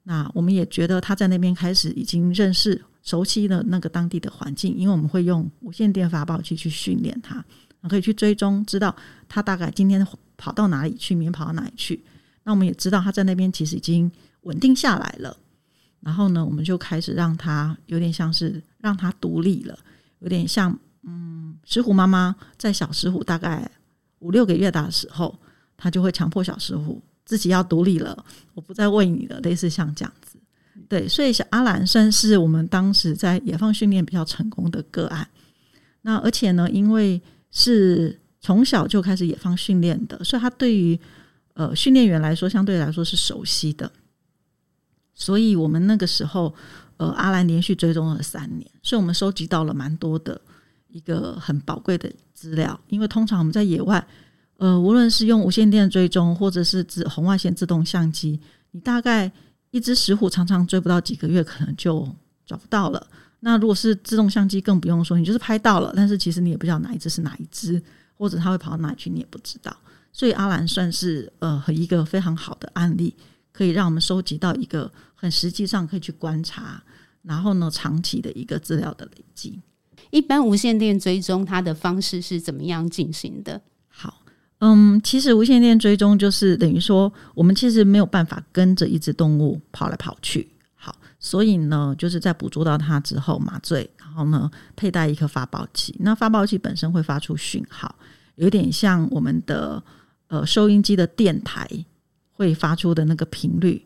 [0.01, 7.45] 那我们也觉得他在那边开始已经认识熟悉了那个当地的环境，因为我们会用无线电发报器去训练他，
[7.87, 8.95] 可以去追踪知道
[9.29, 10.03] 他大概今天
[10.35, 12.03] 跑到哪里去，明天跑到哪里去。
[12.43, 15.35] 那我们也知道他在那边其实已经稳定下来了，
[16.01, 19.77] 然后呢，我们就开始让他有点像是让他独立了，
[20.19, 23.69] 有点像嗯，石虎妈妈在小石虎大概
[24.19, 25.37] 五六个月大的时候，
[25.77, 30.37] 他就会强迫小石虎自己要独立了，我不再喂你了，类似像这样子。
[30.89, 35.27] 对，所以小阿兰算是我们当时在野放训练比较成功的个案。
[36.01, 40.99] 那而且呢，因为是从小就开始野放训练的，所以他对于
[41.53, 43.91] 呃，训练员来说，相对来说是熟悉的，
[45.13, 46.53] 所以我们那个时候，
[46.97, 50.39] 呃，阿兰连续追踪了三年，所以我们收集到了蛮多的
[50.87, 52.79] 一个很宝贵的资料。
[52.87, 54.03] 因为通常我们在野外，
[54.57, 58.39] 呃，无论是用无线电追踪，或者是自红外线自动相机，
[58.71, 59.31] 你大概
[59.69, 62.07] 一只石虎常常追不到几个月，可能就
[62.45, 63.05] 找不到了。
[63.41, 67.79] 那如果是自动相机，更不用说，你就是拍到了，但是其实你也不知道哪一只是哪一只，
[68.17, 69.75] 或者它会跑到哪里去，你也不知道。
[70.15, 73.15] 所以阿兰算是呃和一个非常好的案例，
[73.51, 76.81] 可以让我们收集到一个很实际上可以去观察，
[77.23, 79.59] 然后呢长期的一个资料的累积。
[80.11, 83.59] 一般无线电追踪它的方式是怎么样进行的？
[83.87, 84.21] 好，
[84.59, 97.95] 嗯，其实无线电追踪就是等于说我们其实没有办法跟着一只动物跑来跑去，好，所以呢就是在捕捉到它之后麻醉，然后呢佩戴一颗发报器，那发报器本身会发出讯号，
[98.35, 99.83] 有点像我们的。
[100.33, 101.69] 呃，收音机的电台
[102.31, 103.79] 会发出的那个频率，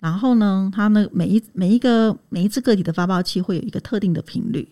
[0.00, 4.68] 然后呢，它呢每一每一个每一只个体的发报器会有一个特定的频率，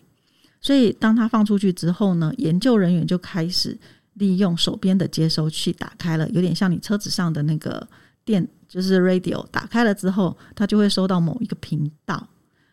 [0.61, 3.75] 所以当它放出去之后呢，研究人员就开始
[4.13, 7.87] 利用手边的接收器打开了，有点像你车子上的那个
[8.23, 12.27] 电，就是 radio 打开了之后，它就会收到某一个频道。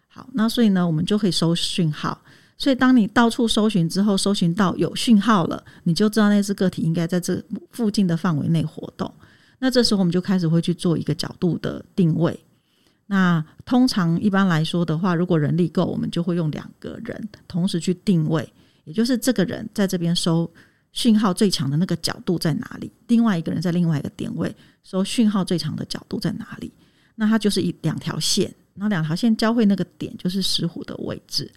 [0.07, 2.21] 好，那所以呢，我们就可以收讯号。
[2.61, 9.11] 所以，当你到处搜寻之后，搜寻到有讯号了，你就知道那只个体应该在这附近的范围内活动。
[9.59, 12.39] 那这时候，我们就开始会去做一个角度的定位。
[13.07, 18.47] 那通常一般来说的话，如果人力够，我们就会用两个人同时去定位，
[18.85, 20.49] 也就是这个人在这边收
[20.93, 26.71] 讯号最强的那个角度在哪里，另外一个人在另外一个点位收讯号最强的角度在哪里。
[27.15, 31.51] 那它就是一两条线，那两条线交汇那个点就是石虎的位置。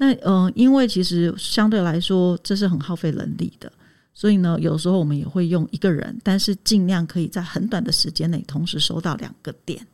[0.00, 3.70] 那嗯、因为其实相对来说这是很耗费人力的，
[4.14, 9.86] 所以呢，有时候我们也会用一个人，但是尽量可以在很短的时间内同时收到两个点，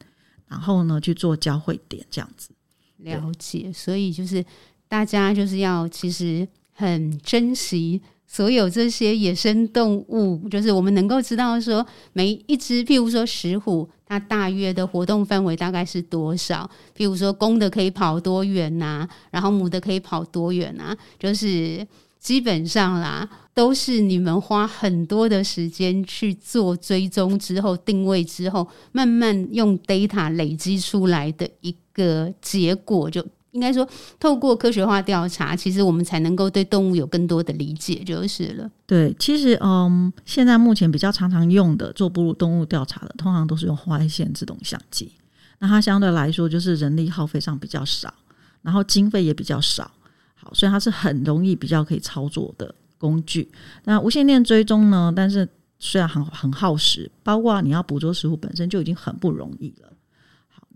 [0.47, 2.51] 然后呢去做交汇点这样子。
[2.99, 4.45] 了解，所以就是
[4.87, 8.01] 大家就是要其实很珍惜。
[8.27, 16.69] 所有这些野生动物，就是我们能够知道说，每一只，譬如说石虎，它大约的活动范围大概是多少？
[16.96, 20.96] 譬如说公的可以跑多远呐、然后母的可以跑多远啊？
[21.19, 21.87] 就是
[22.19, 33.25] 基本上啦，都是你们花很多的时间去做追踪之后、定位之后，慢慢用 data 累积出来的一个结果就。
[33.57, 33.88] 应该说，
[34.21, 38.71] 透过科学化调查，其实我们才能够对动物有更多的理解，就是了。
[38.85, 45.11] 对，其实嗯，现在目前比较常常用的做哺乳动物调查的，通常都是用红外线自动相机。
[45.59, 48.13] 那它相对来说就是人力耗费上比较少，
[48.61, 49.90] 然后经费也比较少，
[50.35, 53.50] 好，所以它是很容易比较可以操作的工具。
[53.85, 55.11] 那无线电追踪呢？
[55.17, 55.48] 但是
[55.79, 59.88] 虽然很很耗时，包括你要捕捉食虎本身就已经很不容易了。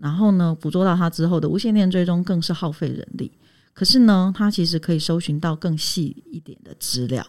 [0.01, 3.31] 然后呢，捕捉到它之后的无线电追踪更是耗费人力。
[3.71, 7.25] 可是呢，它其实可以搜寻到更细一点的资料。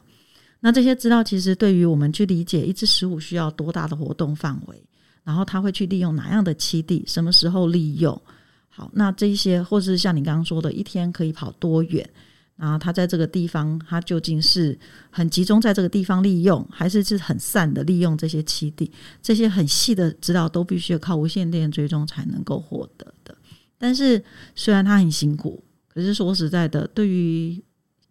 [0.59, 4.83] 那这些资料其实对于我们去理解一只食虎需要多大的活动范围，
[5.23, 8.21] 然后它会去利用哪样的栖地，什么时候利用。
[8.69, 12.09] 好，那这些或是像你刚刚说的，一天可以跑多远？
[12.55, 14.79] 然后它在这个地方，它究竟是
[15.11, 18.91] 很集中在这个地方利用，还是是很散的利用这些栖地？
[19.21, 23.37] 这些很细的指导都必须要靠无线电追踪才能够获得的。
[23.79, 24.23] 但是
[24.55, 27.61] 虽然它很辛苦，可是说实在的，对于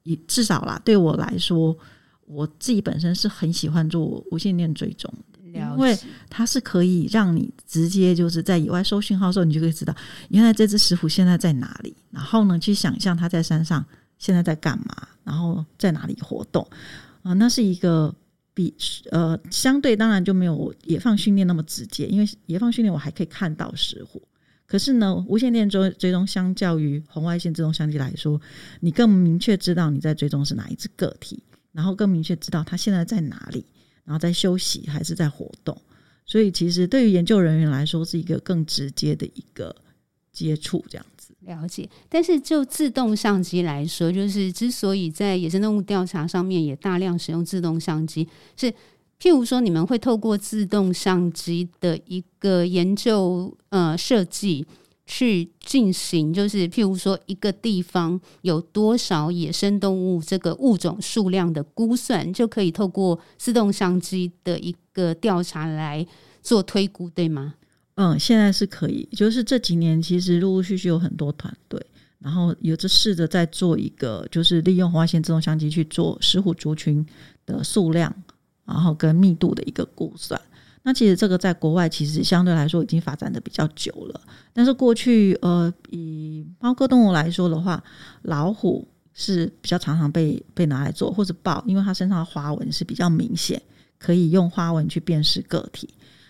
[0.04, 1.78] 以至少啦，对我来说，
[2.26, 5.98] 我自己本身是很喜欢做无线电追踪的，因为
[6.30, 9.96] 它是可以让你直接就是在野外收讯号的时候，你就可以知道
[10.28, 13.86] 原来这只石虎现在在哪里，然后呢，去想象它在山上。
[14.22, 15.08] 现在在干嘛？
[15.24, 16.66] 然后在哪里活动？
[17.24, 18.14] 啊、那是一个
[18.54, 18.74] 比
[19.10, 24.22] 呃相对当然就没有野放训练那么直接，因为野放训练我还可以看到石虎，
[24.68, 28.40] 可是呢，无线电追追踪相较于红外线自动相机来说，
[28.80, 31.42] 你更明确知道你在追踪是哪一只个体，
[31.72, 33.66] 然后更明确知道它现在在哪里，
[34.04, 35.80] 然后在休息还是在活动。
[36.26, 39.76] 所以其实对于研究人员来说，是一个更直接的一个
[40.32, 41.06] 接触，这样。
[41.46, 48.72] 了解，但是就自动相机来说，就是之所以在野生动物调查上面也大量使用自动相机，是
[49.20, 54.66] 譬如说你们会透过自动相机的一个研究呃设计
[55.06, 66.06] 去进行，就是譬如说一个地方有多少野生动物这个物种数量的估算，就可以透过自动相机的一个调查来
[66.42, 67.56] 做推估，对吗？
[68.02, 71.80] 嗯，现在是可以，就是这几年其实陆陆续续有很多团队，
[72.18, 77.06] 然后有着试着在做一个，就是利用红外线自动相机去做石虎族群
[77.45, 78.12] 的数量，
[78.66, 80.41] 然后跟密度的一个估算。
[80.82, 84.20] 那其实这个在国外其实相对来说已经发展的比较久了，
[84.52, 87.84] 但是过去呃，以猫科动物来说的话，
[88.24, 93.62] 老虎是比较常常被被拿来做，或者豹，因为它身上的花纹是比较明显，
[93.99, 95.88] 可以用花纹去辨识个体。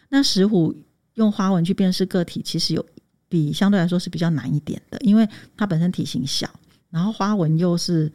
[0.09, 0.76] 那石虎。
[1.16, 2.86] 用花纹去辨识个体，其实有
[3.28, 6.49] 比相对来说是比较难一点的，因为它本身体型小，
[6.89, 8.12] 然后花纹又是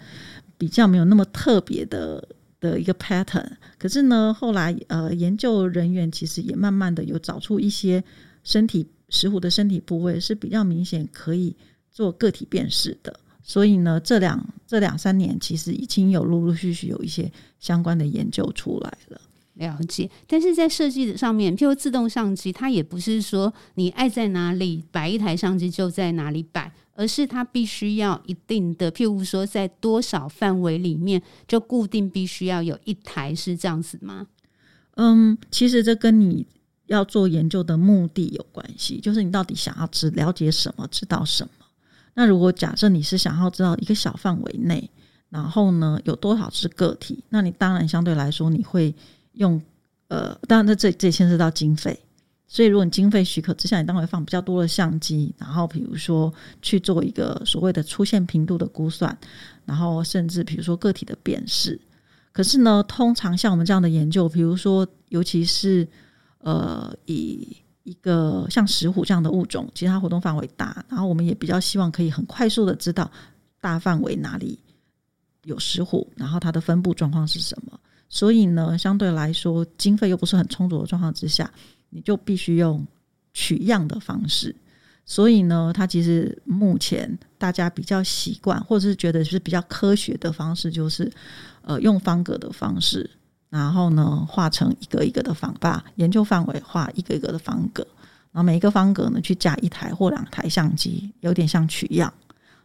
[0.59, 2.27] 比较没有那么特别的
[2.61, 3.49] 的一个 pattern。
[3.79, 8.03] 可是呢，后来呃，研究人员其实也慢慢的有找出一些
[8.45, 11.57] 身体石虎的身体部位是比较明显可以
[11.91, 13.21] 做个体辨识的。
[13.43, 17.31] 所以呢，这两这两三年其实已经有陆陆续续有一些
[17.61, 19.21] 相关的研究出来了。
[19.57, 34.27] 了解，但是在设计的上面，譬如自动相机，它也不是说你爱在哪里摆一台相机就在哪里摆，而是它必须要一定的，譬如说在多少范围里面就固定必须要有一台，是这样子吗？
[34.97, 36.47] 嗯，其实这跟你
[36.87, 41.67] 要做研究的目的有关系，就是你到底想要知了解什么，知道什么。
[42.13, 44.91] 那如果假设你是想要知道一个小范围内，
[45.31, 48.95] 然后呢有多少只个体，那你当然相对来说你会。
[49.37, 49.61] 用
[50.09, 51.99] 呃，当然，这这牵涉到经费，
[52.47, 56.33] 所以如果你经费许可之下，你当然会放比较多的相机，然后比如说
[56.63, 59.17] 去做一个所谓的出现频度的估算，
[59.65, 61.81] 然后甚至比如说个体的辨识。
[62.33, 65.89] 可是呢，通常像我们这样的研究，比如说尤其是
[66.39, 73.11] 呃，以一个像石虎这样的物种，其实它活动范围大，然后我们也比较希望可以很快速的知道
[73.61, 74.59] 大范围哪里
[75.43, 77.81] 有石虎，然后它的分布状况是什么。
[78.17, 81.53] 所以呢，相对来说，经费又不是很充足的状况之下，
[81.91, 82.83] 你就必须用
[83.35, 84.57] 取样的方式。
[85.05, 91.13] 所以呢，它其实目前大家比较习惯，或者是觉得是比较科学的方式，就是
[91.61, 93.11] 呃用方格的方式，
[93.51, 97.87] 然后呢画成一个一个的方，把研究范围画一个一个的方格，
[98.33, 102.11] 然后每一个方格呢去加一台或两台相机，有点像取样，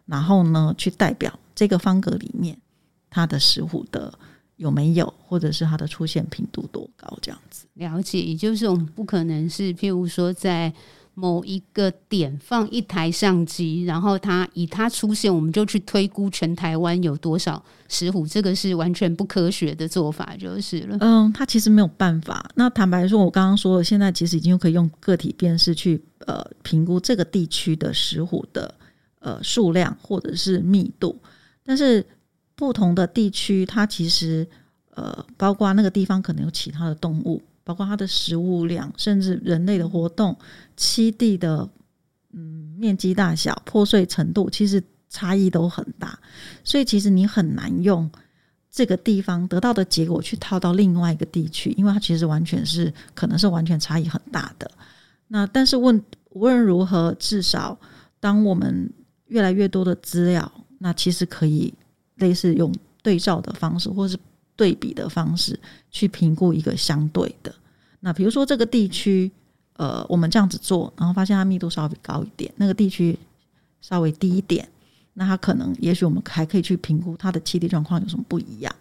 [0.06, 2.58] 然后呢去代表这个方格里面
[3.10, 4.18] 它的石虎的。
[4.62, 7.18] 有没有，或者是它的出现频度多高？
[7.20, 10.72] 这样子了解，也就是我们不可能是，譬如说在
[11.16, 20.96] 某一个点放一台相机，然后它以它出现，我们就去推估全台湾有多少石虎，这个是完全不科学的做法，就是了。
[21.02, 22.48] 嗯，它其实没有办法。
[22.54, 28.72] 那坦白说，我刚刚说的，现在其实已经可以用个体辨识去呃评估这个地区的石虎的
[29.22, 31.20] 呃数量或者是密度，
[31.66, 32.06] 但是。
[32.62, 34.48] 不同的地区，它其实
[34.92, 40.38] 呃，包括那个地方可能有其他的动物，包括它的食物量，甚至人类的活动、
[40.78, 41.68] 栖地的
[42.34, 46.20] 嗯面积大小、破碎程度，其实差异都很大。
[46.64, 48.08] 所以其实你很难用
[48.70, 54.70] 这个地方得到的结果去套到另外一个地区，因为它其实完全是可能是完全差异很大的。
[55.28, 56.00] 那但是问
[56.30, 57.76] 无论如何，至少
[58.20, 58.88] 当我们
[59.30, 61.74] 越来越多的资料，那其实可以
[62.22, 64.18] 类似用对照的方式，或是
[64.56, 65.60] 对比的方式
[65.90, 67.54] 去评估一个相对的。
[68.00, 69.30] 那比如说这个地区，
[69.74, 73.18] 呃，我们这样子做，然后发现它密度稍微高一点，那个地区
[73.82, 74.68] 稍微低一点，
[75.14, 78.74] 那它可能，也许我们还可以去评估它的气地状况有什么不一样，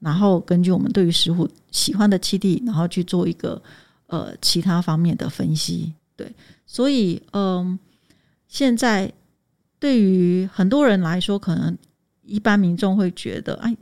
[0.00, 3.60] 然后根据我们对于食虎喜欢的气地，然后去做一个
[4.06, 5.92] 呃其他方面的分析。
[6.16, 6.32] 对，
[6.66, 7.78] 所以嗯、
[8.48, 9.12] 现在
[9.78, 11.76] 对于很多人来说，可能
[12.26, 13.76] 一般民众会觉得，哎，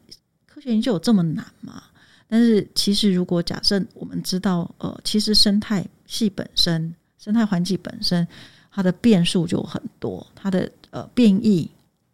[0.47, 1.83] 科学研究有这么难吗？
[2.27, 8.27] 但是，其实如果假设我们知道，呃，其实生态系本身、生态环境本身，
[8.71, 11.71] 它的变数就很多，它的呃变异，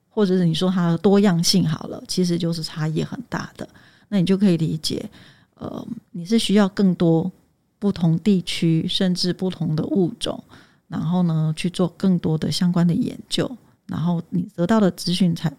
[0.08, 3.66] 或者是你说它的多样性好了，其实就是差异很大的。
[4.08, 5.08] 那你就可以理解，
[5.54, 7.30] 呃，你是需要更多
[7.78, 10.42] 不同地区，甚至不同的物种，
[10.88, 13.50] 然后呢去做更多的相关的研究，
[13.86, 15.50] 然后你得到的资讯才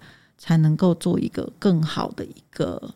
[0.42, 2.96] 才能够做一个更好的一个。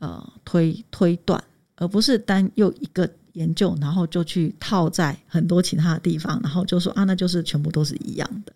[0.00, 1.42] 呃，推推断，
[1.76, 8.52] 而不是单用一个研究，然后就去套在很多其他的地方，然后就说啊，那就是全部都是一样的。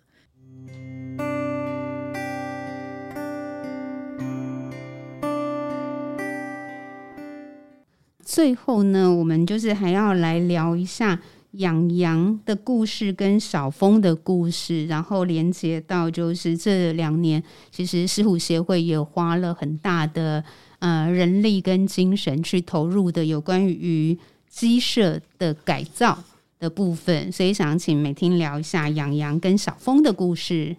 [8.23, 11.19] 最后呢，我们就是还要来聊一下
[11.51, 20.43] 养羊的故事跟小峰的故事，然后连接到就是这两年，其实狮虎协会也花了很大的。
[20.79, 26.23] 呃，人力跟精神去投入的有关于鸡舍的改造
[26.57, 30.77] 的部分，所以想请美婷聊一下养羊跟小峰的故事。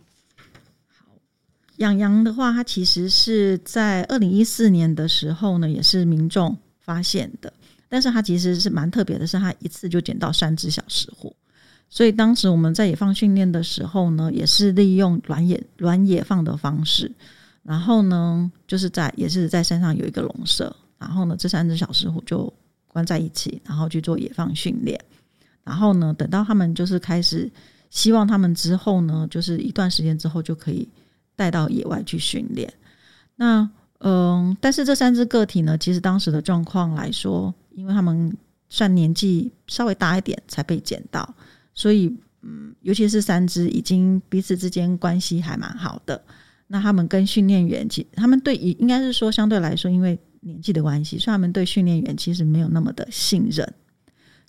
[0.88, 1.04] 好，
[1.76, 7.52] 养羊的话，它其实是在二零一四年的时候呢，也是民众发现的，
[7.90, 11.36] 但是它其实是蛮特别的，是它一次就捡到三只小石虎，
[11.90, 17.12] 所以当时我们在野放训练的时候呢，也是利用软野软野放的方式。
[17.62, 22.50] 然后呢，就是在也是在山上有一个笼舍，然后呢，这三只小石虎就
[22.88, 24.98] 关在一起，然后去做野放训练。
[25.62, 27.50] 然后呢，等到他们就是开始，
[27.90, 30.88] 希望他们之后呢，就是一段时间之后就可以
[31.36, 32.72] 带到野外去训练。
[33.36, 33.68] 那
[33.98, 38.36] 嗯，但是这三只个体呢，其实当时的状况来说，因为他们
[38.68, 41.34] 算年纪稍微大一点才被捡到，
[41.74, 46.22] 所以嗯，尤其是三只已经彼此之间关系还蛮好的。
[46.66, 53.66] 那他们跟训练员，其他们对应该是说相对来说，因为年纪的关系，所以他们对训练员其实没有那么的信任。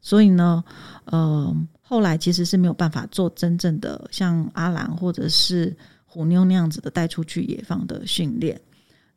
[0.01, 0.63] 所以呢，
[1.05, 5.75] 呃，后来其实是没有办法做真正的像阿兰或者是
[6.05, 8.59] 虎妞那样子的带出去野放的训练。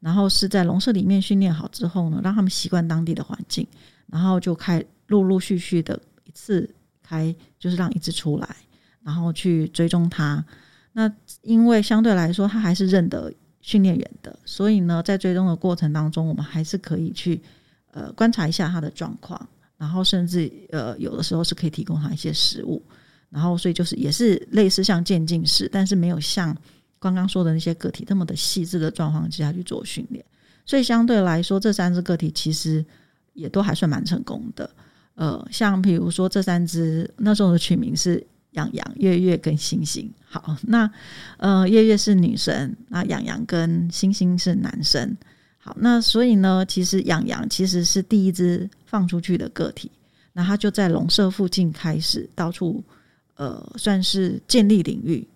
[0.00, 3.66] 然后是在笼舍里面训练好之后呢，让他们习惯当地的环境，
[4.10, 6.68] 然后就开陆陆续续的一次
[7.02, 8.56] 开，就是让一只出来，
[9.02, 10.44] 然后去追踪它。
[10.92, 17.42] 那因为相对来说，它还是认得训练员的，所以呢，在追踪的过程当中，我们还是可以去
[17.90, 22.80] 呃观察一下它的状况，然后甚至呃有的时候是可以提供它一些食物，
[23.28, 26.56] 然后所以就是也是类似像渐进式，但是没有像
[27.00, 30.24] 刚刚说的那些个体这么的细致的状况之下去做训练，
[30.64, 32.84] 所以相对来说，这三只个体其实
[33.34, 34.68] 也都还算蛮成功的。
[35.14, 38.26] 呃，像比如说这三只那时候的取名是。
[38.54, 40.88] 养羊、月月跟星星，好，那
[41.38, 45.16] 呃，月月是女生，那养羊跟星星是男生，
[45.58, 49.90] 好，那所以呢，其实养羊其实是第一只放出去的个体，
[50.34, 52.80] 那它就在笼舍附近开始到处
[53.34, 55.26] 呃，算是建立领域，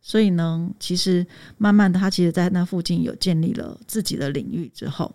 [0.00, 5.12] 所以呢，其实慢慢的，它其实在那附近有建立了自己的领域之后，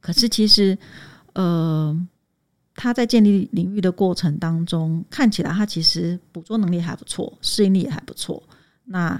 [0.00, 0.78] 可是其实
[1.36, 2.08] 呃。
[2.78, 8.42] 他在建立领域的过程当中，看起来他其实捕捉能力还不错，适应力也还不错。
[8.84, 9.18] 那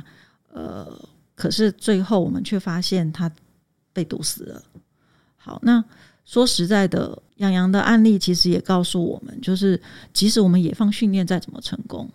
[0.53, 0.87] 呃，
[1.35, 3.33] 可是最后我们却发现他
[3.95, 4.63] 被毒死了。
[5.39, 5.83] 好，那
[6.27, 9.81] 说实在的，杨洋的案例其实也告诉我们，就是
[10.13, 12.07] 即使我们野放训练再怎么成功，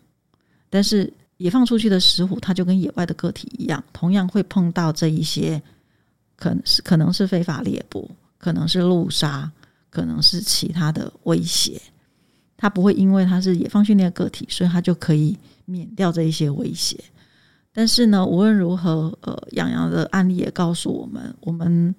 [0.70, 5.60] 但是野放出去的石虎，它就跟野外的个体一样，同样会碰到这一些，
[6.36, 9.52] 可能是可能是非法猎捕，可能是路杀。
[9.92, 11.80] 可能是其他的威胁，
[12.58, 16.98] 他不会因为他是野放训练个体，所以他就可以免掉这一些威胁。
[17.74, 21.94] 但是呢，无论如何，呃，养羊的案例也告诉我们，我们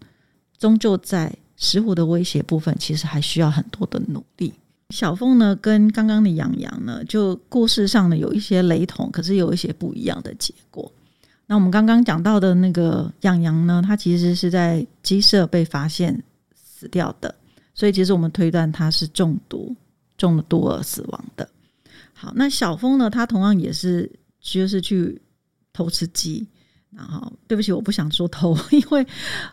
[0.58, 4.52] 终究在石虎的威胁部分，其实还需要很多的努力。
[4.90, 10.92] 小凤呢，跟刚刚的养羊呢，就故事上呢有一些雷同，可是有一些不一样的结果。
[11.46, 16.22] 那我们刚刚讲到的那个养羊呢，它其实是在鸡舍被发现
[16.54, 17.34] 死掉的。
[17.74, 19.74] 所以，其实我们推断它是中毒，
[20.16, 21.48] 中了毒而死亡的。
[22.12, 24.10] 好，那小峰呢，他同样也是
[24.40, 25.20] 就是去
[25.72, 26.46] 偷吃鸡。
[26.94, 29.06] 然后，对不起，我不想说偷， 因为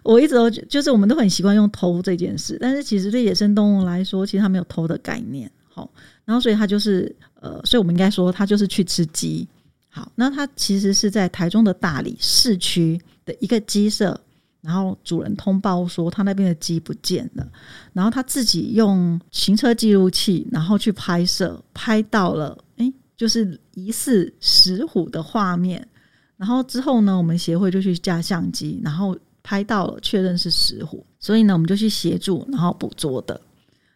[0.03, 5.49] 我一直都就是我们都很习惯用偷这件事，但是其实对野生动物来说，其实它没有偷的概念。
[5.69, 5.89] 好，
[6.25, 9.47] 然后所以它就是呃，所以我们应该说它就是去吃鸡。
[9.87, 14.19] 好，那它其实是在台中的大里市区的一个鸡舍，
[14.61, 17.47] 然后主人通报说他那边的鸡不见了，
[17.93, 25.87] 然后他自己用行车记录器，然后去拍摄，拍到了，诶，就是疑似石虎的画面。
[26.35, 33.39] 然后之后呢，我们协会就去架相机，然后拍到了，确认是石虎，所以呢，我们就去协助，然后捕捉的。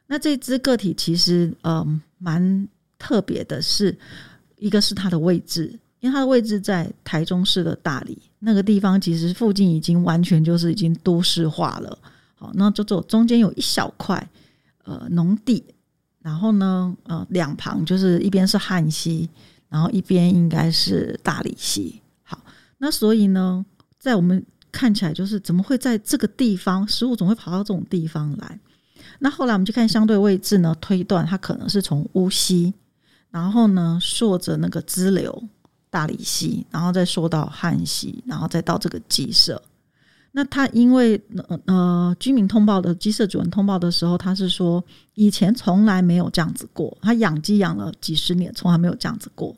[0.08, 1.86] 那这只个体其实呃
[2.18, 2.68] 蛮
[3.00, 3.98] 特别的是，
[4.58, 11.98] 一个是它的位置，因为它的位置在台中市的大理那个地方，其实附近已经完全就是已经都市化了。
[12.36, 14.30] 好，那就走中间有一小块
[14.84, 15.64] 呃农地，
[16.22, 19.30] 然后呢呃两旁就是一边是旱溪，
[19.70, 22.02] 然后一边应该是大理溪。
[22.22, 22.38] 好
[22.80, 23.66] 那所以呢，
[23.98, 28.60] 在我们看起来，就是怎么会在这个地方，食物总会跑到这种地方来？
[29.20, 32.74] 那后来我们就看相对位置呢，推断它可能是从乌溪，
[33.32, 35.44] 然后呢，顺着那个支流
[35.94, 39.62] 大理溪，然后再说到汉溪，然后再到这个鸡舍。
[40.32, 44.84] 那他因为呃呃，居民通报的鸡舍主人通报的时候，他是说
[45.14, 49.56] 以前从来没有这样子过，他养鸡养了几十年，从来没有这样子过。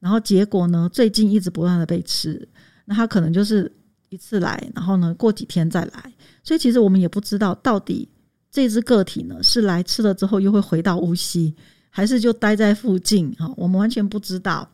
[0.00, 2.48] 然后结果呢，最近一直不断的被吃。
[2.86, 3.70] 那他可能就是
[4.08, 6.12] 一次来，然后呢，过几天再来，
[6.42, 8.08] 所以其实我们也不知道到底
[8.50, 11.54] 这只个体呢是来吃了之后又会回到乌溪，
[11.90, 13.52] 还是就待在附近啊？
[13.58, 14.66] 我们完全不知道。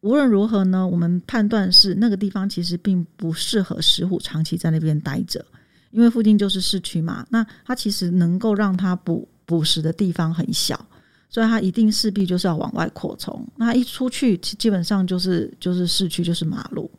[0.00, 5.44] 无论如何呢，我们判断是那个地方其实并不适合石虎长期在那边待着，
[5.90, 7.26] 因为附近就是市区嘛。
[7.30, 10.86] 那它其实能够让它捕捕食的地方很小，
[11.28, 13.46] 所以它一定势必就是要往外扩充。
[13.56, 16.90] 那一出去，基本上就是就是市区就是马路。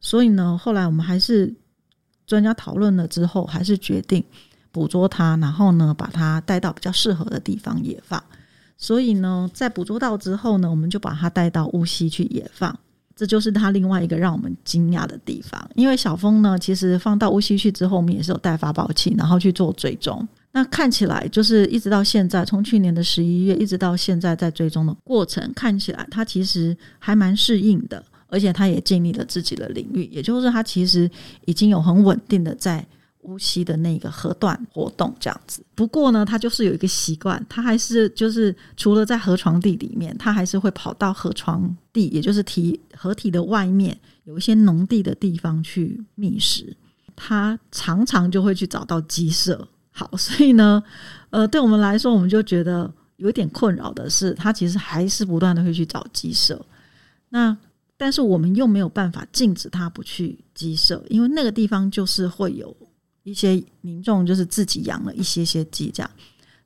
[0.00, 1.54] 所以呢，后来我们还是
[2.26, 4.24] 专家讨论了之后，还是决定
[4.72, 8.20] 捕捉它，然后呢，把它带到比较适合的地方野放。
[8.80, 12.76] 所以呢，在捕捉到之后呢，我们就把它带到乌溪去野放。
[13.14, 15.70] 这就是它另外一个让我们惊讶的地方。
[15.74, 20.26] 因为小峰呢，其实放到乌溪去之后，我们也是有带发报器，然后去做追踪。
[20.52, 28.02] 那看起来就是一直到现在，从去年的十一月一直到现在，在追踪的过程，看起来它其实还蛮适应的。
[28.32, 31.10] 而且它也建立了自己的领域，也就是它其实
[31.46, 32.86] 已经有很稳定的在
[33.22, 35.62] 乌溪的那个河段活动这样子。
[35.74, 46.76] 不过呢，他就是有一个习惯，他还是就是除了在河床地里面，他还是会跑到河床地，也就是体河体的外面有一些农地的地方去觅食。
[47.14, 49.68] 他常常就会去找到鸡舍。
[49.90, 50.82] 好，所以呢，
[51.28, 56.64] 呃，对我们来说，我们就觉得有一点困扰的是，他其实还是不断的会去找鸡舍。
[57.28, 57.54] 那
[57.98, 62.74] 但是我们又没有办法禁止他不去鸡舍，因为那个地方就是会有
[63.22, 66.10] 一些民众就是自己养了一些些鸡这样，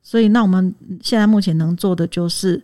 [0.01, 2.63] 所以那我们现在目前能做的就是，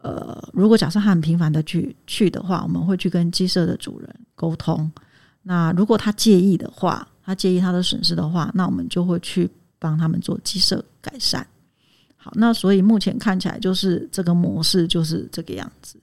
[0.00, 4.90] 呃，如果假设他很频繁的去去的话，我们会去跟鸡舍的主人沟通。
[5.42, 11.44] 那如果他介意的话，他介意他的损失的话，那我们就会去帮他们做鸡舍改善。
[12.16, 15.98] 好，那所以目前看起来就是这个模式就是这个样子。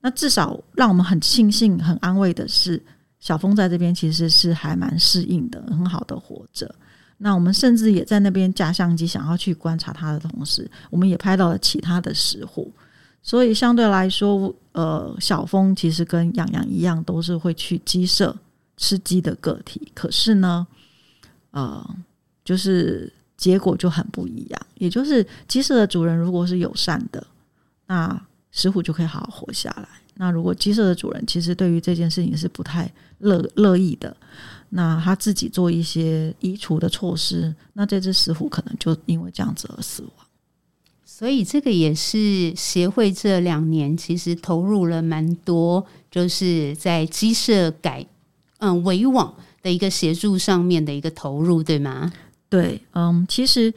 [0.00, 2.80] 那至少让我们很庆幸、很安慰的是，
[3.18, 6.72] 小峰在这边其实是还蛮适应的，很好的活着。
[7.18, 12.70] 那我们甚至也在那边架相机，想要去观察它的同时，我们也拍到了其他的石虎。
[13.22, 18.36] 所以相对来说，呃，小峰其实跟洋洋一样，都是会去鸡舍
[18.76, 19.90] 吃鸡的个体。
[19.94, 20.64] 可是呢，
[21.50, 21.96] 呃，
[22.44, 24.60] 就是结果就很不一样。
[24.74, 27.26] 也就是鸡舍的主人如果是友善的，
[27.86, 29.88] 那石虎就可以好好活下来。
[30.18, 34.16] 那如果鸡舍的主人其实对于这件事情是不太乐乐意的，
[34.70, 40.12] 那他自己做一些移除的措施，那这只石虎可能就因为这样子而死亡。
[41.04, 48.04] 所以这个也是协会这两年其实投入了蛮多，就是在鸡舍改
[48.58, 52.10] 嗯围网的一个协助上面的一个投入，对吗？
[52.48, 53.72] 对，嗯，其实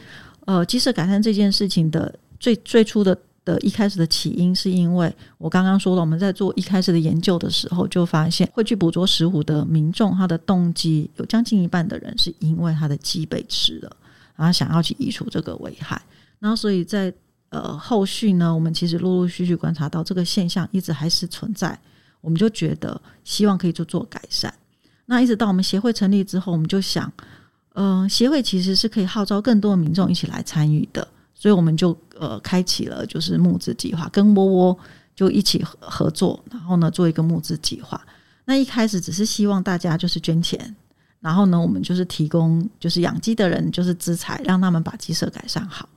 [0.46, 3.18] 呃鸡舍改善这件事情的最最初的。
[3.50, 13.98] 的一开始的起因是因为我刚刚说了，我们在做一开始的研究的时候，就发现会去捕捉石虎的民众，他的动机有将近一半的人是因为他的鸡被吃了，
[14.36, 16.00] 然后想要去移除这个危害。
[16.38, 17.12] 然后所以在
[17.50, 21.78] 呃后续呢，我们其实陆陆续续观察到这个现象一直还是存在，
[22.22, 24.54] 我们就觉得希望可以做做改善。
[25.08, 27.12] 那一直到我们协会成立之后，我们就想，
[27.74, 31.08] 嗯、协会其实是可以号召更多的民众一起来参与的。
[31.40, 34.78] 所以我们就呃开启了就是募资计划，跟窝窝
[35.16, 38.00] 就一起合作，然后呢做一个募资计划。
[38.44, 40.76] 那一开始只是希望大家就是捐钱，
[41.22, 45.88] 然后呢我们就是提供就是养鸡的人就是资财，让他们把鸡舍改善好。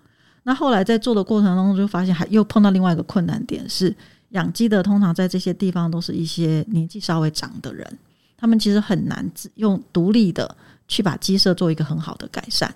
[0.44, 3.94] 那后来在做的过程当中，就发现还又碰到另外一个困难点是，
[4.30, 7.98] 养鸡的通常在这些地方都是一些年纪稍微长的人，
[8.36, 12.72] 他们其实很难用独立的去把鸡舍做一个很好的改善。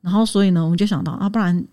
[0.00, 1.64] 然后所以呢，我们就想到啊，不然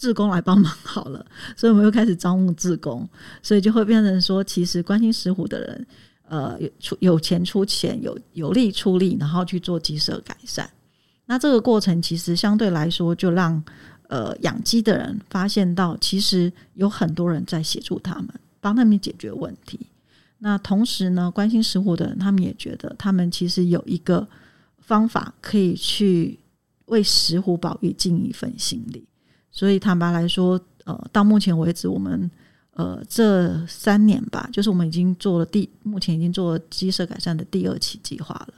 [0.00, 1.24] 志工来帮忙好了。
[1.54, 3.06] 所以我们又开始招募志工，
[3.42, 5.86] 所以就会变成说，其实关心石虎的人，
[6.26, 10.68] 呃，有出有钱出钱，有有力出力，然后去做鸡舍改善。
[11.26, 13.62] 那这个过程其实相对来说，就让
[14.08, 18.28] 呃养鸡的人发现到，其实有很多人在协助他们，
[18.58, 19.78] 帮他们解决问题。
[20.38, 24.26] 那同时呢，关心石虎的人，他们也觉得他们其实有一个
[24.78, 26.38] 方法可以去
[26.86, 29.06] 为石虎保育尽一份心力。
[29.50, 32.30] 所以坦白来说，呃，到目前为止，我们
[32.74, 38.54] 呃这三年吧，就是我们已经做了第目前已经做了鸡舍改善的第二期计划了。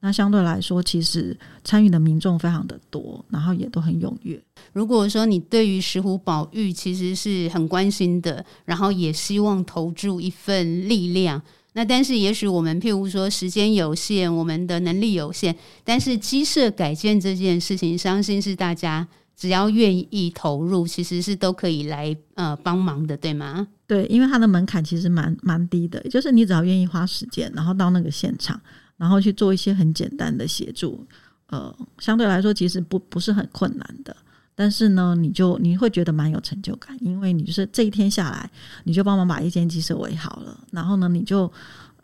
[0.00, 4.40] 那相对来说，其实参与的民众非常的多，然后也都很踊跃。
[4.72, 11.40] 如果说你对于石虎保育其实是很关心的，然后也希望投注一份力量，
[11.72, 23.68] 那但是也许我们譬如说时间有限，我们的能力有限，但是鸡舍改建这件事情，相信是大家只要愿意投入，其实是都可以来呃帮忙的，对吗？
[23.86, 28.60] 对，因为它的门槛其实蛮蛮低的，就是你只要愿意花时间，然后到那个现场。
[28.98, 31.06] 然后去做一些很简单的协助，
[31.48, 34.16] 呃，相对来说其实不不是很困难的。
[34.54, 38.50] 但是呢，你就你会觉得蛮有成就感，因为你就是这一天下来，
[38.84, 41.52] 你就帮忙把一间鸡舍围好了，然后呢，你就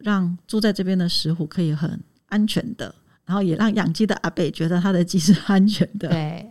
[0.00, 6.10] 让住在这边的石虎可以很安全的，然后也让养鸡的阿伯觉得他的鸡是安全的。
[6.10, 6.46] 对。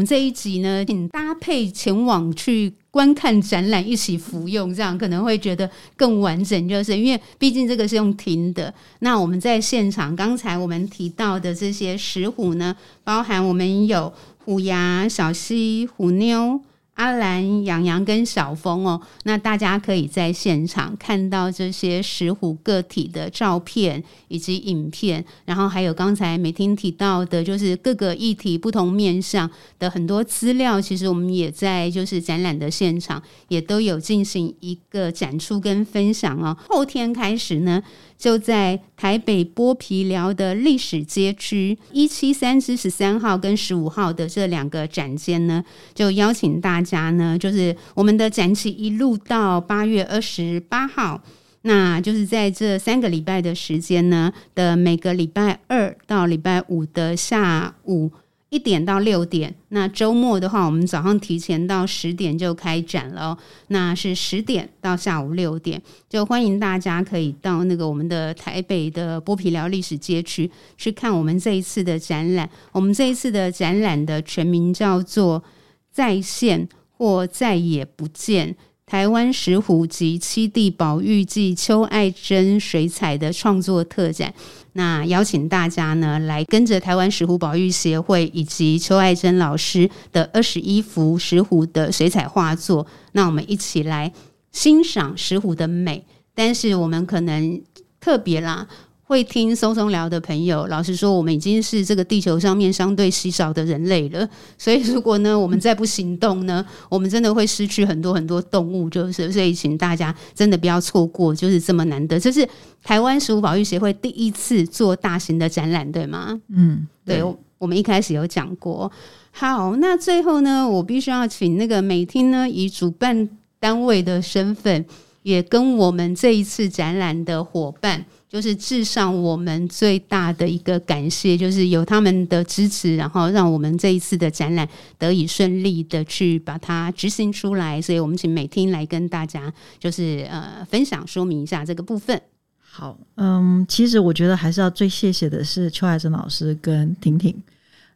[0.00, 6.66] 们这一集呢，请搭配前往去观看展览，一起服用，这样可能会觉得更完整。
[6.66, 8.72] 就是因为毕竟这个是用听的。
[9.00, 12.74] 那我们在现场，刚才我们提到的这些石虎呢，
[13.04, 14.10] 包含我们有
[14.46, 16.58] 虎牙、小溪、虎妞。
[17.00, 30.78] 阿兰、洋洋跟小峰哦，那大家可以在现场看到这些石虎个体的照片以及影片，然后还有刚才美婷提到的，就是各个议题不同面向的很多资料。
[30.78, 36.54] 其实我们也在就是展览的现场也都有进行一个展出跟分享哦。
[36.68, 37.82] 后天开始呢。
[38.20, 51.22] 就在台北剥皮寮的历史街区一七三至十三号跟十五号的这两个展间呢，就邀请大家家呢，就是我们的展期一路到八月二十八号，
[51.62, 58.10] 那就是在这三个礼拜的时间呢的每个礼拜二到礼拜五的下午。
[58.50, 63.38] 一点到六点，那周末的话，我们早上提前到十点就开展了。
[63.68, 72.50] 那是十点到下午六点，就欢迎大家可以到那个我们的台北的剥皮寮历史街区去看我们这一次的展览。
[72.72, 75.40] 我们这一次的展览的全名叫做
[75.92, 76.68] “在线
[77.00, 78.54] 或再也不见”。
[78.84, 84.34] 台湾石虎及七地保育暨邱爱珍水彩的创作特展，
[84.72, 94.12] 那邀请大家呢来跟着台湾石虎保育协会以及邱爱珍老师的二十一幅石虎的水彩画作，那我们一起来
[94.50, 96.04] 欣赏石虎的美。
[96.34, 97.62] 但是我们可能
[98.00, 98.66] 特别啦。
[99.10, 104.28] 会听松松聊的朋友，老实说，我们已经是这个地球上面相对稀少的人类了。
[104.56, 108.88] 所以，如果呢，我们再不行动呢， 我们真的会失去很多很多动物。
[108.88, 112.20] 就是，所以，请大家真的不要错过，就是这么难得。
[112.20, 112.48] 这是
[112.84, 116.40] 台湾食物保育协会第一次做大型的展览，对吗？
[116.48, 118.88] 嗯，对，对，我们一开始有讲过。
[119.32, 124.86] 好，那最后呢，我必须要请那个美听呢，以主办单位的身份，
[125.24, 128.06] 也跟我们这一次展览的伙伴。
[128.30, 137.82] 就是致上我们最大的一个感谢，就是有他们的支持，然后让我们这一次的展览得以顺利的去把它执行出来。
[137.82, 142.22] 所以我们请美听来跟大家就是呃分享说明一下这个部分。
[142.60, 147.34] 好，嗯，其实我觉得还是要最谢谢的是邱爱珍老师跟婷婷。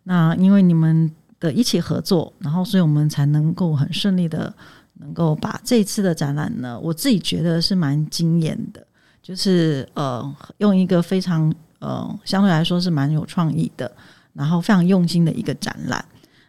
[0.03, 1.09] 那因为你们
[1.39, 4.53] 的一起合作，然后所以我们才能够很顺利的
[4.95, 8.85] 能够把这一次的展览呢，我自己觉得是蛮惊艳的。
[9.25, 13.91] 就是呃，用一个非常呃，相对来说是蛮有创意的，
[14.35, 16.05] 然后非常用心的一个展览。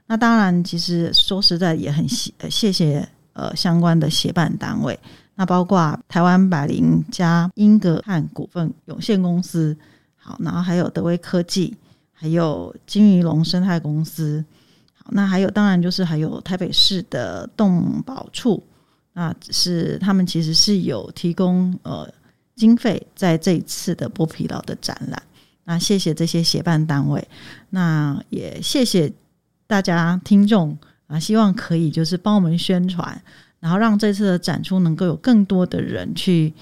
[0.05, 4.99] 那当然，其实说实在也很谢谢谢呃相关的协办单位，
[5.36, 9.76] 那包括台湾百灵加英格汉股份有限公司，
[10.17, 11.73] 好，然后还有德威科技，
[12.11, 14.43] 还有金鱼龙生态公司。
[14.93, 18.61] 好，那还有当然就是还有台北市的动保处，
[19.13, 22.05] 那只是他们其实是有提供呃
[22.56, 25.22] 经费在这一次的剥皮寮的展览。
[25.66, 27.28] 那谢谢这些协办单位，
[27.70, 29.12] 那也谢谢
[29.68, 30.78] 大家听众
[31.08, 33.22] 啊，希望可以就是帮我们宣传，
[33.60, 36.53] 然后让这次的展出能够有更多的人去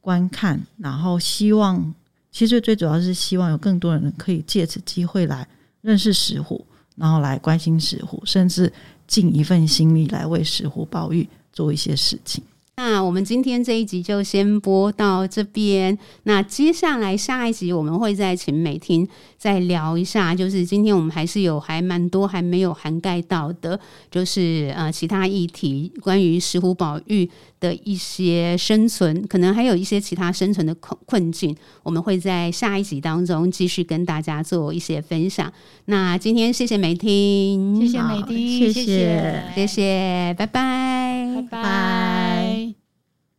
[0.00, 1.94] 观看，然后希望。
[2.32, 5.44] 其实最主要是希望有更多人可以借此机会来
[5.80, 8.72] 认识石虎，然后来关心石虎，甚至
[9.08, 12.40] 尽一份心力来为石虎保育做一些事情。
[12.76, 15.98] 那我们今天这一集就先播到这边。
[16.22, 19.06] 那接下来下一集我们会再请美婷
[19.40, 23.80] 再聊一下，就是今天我们还是有还蛮多还没有涵盖到的，
[24.10, 27.26] 就是呃其他议题，关于石虎宝玉
[27.58, 35.50] 的一些生存，可能还有一些其他生存的困困境，我们会在下一集当中继续跟大家做一些分享。
[35.86, 42.79] 那今天谢谢美婷，谢谢美婷，谢谢谢谢，谢谢，拜拜，拜拜。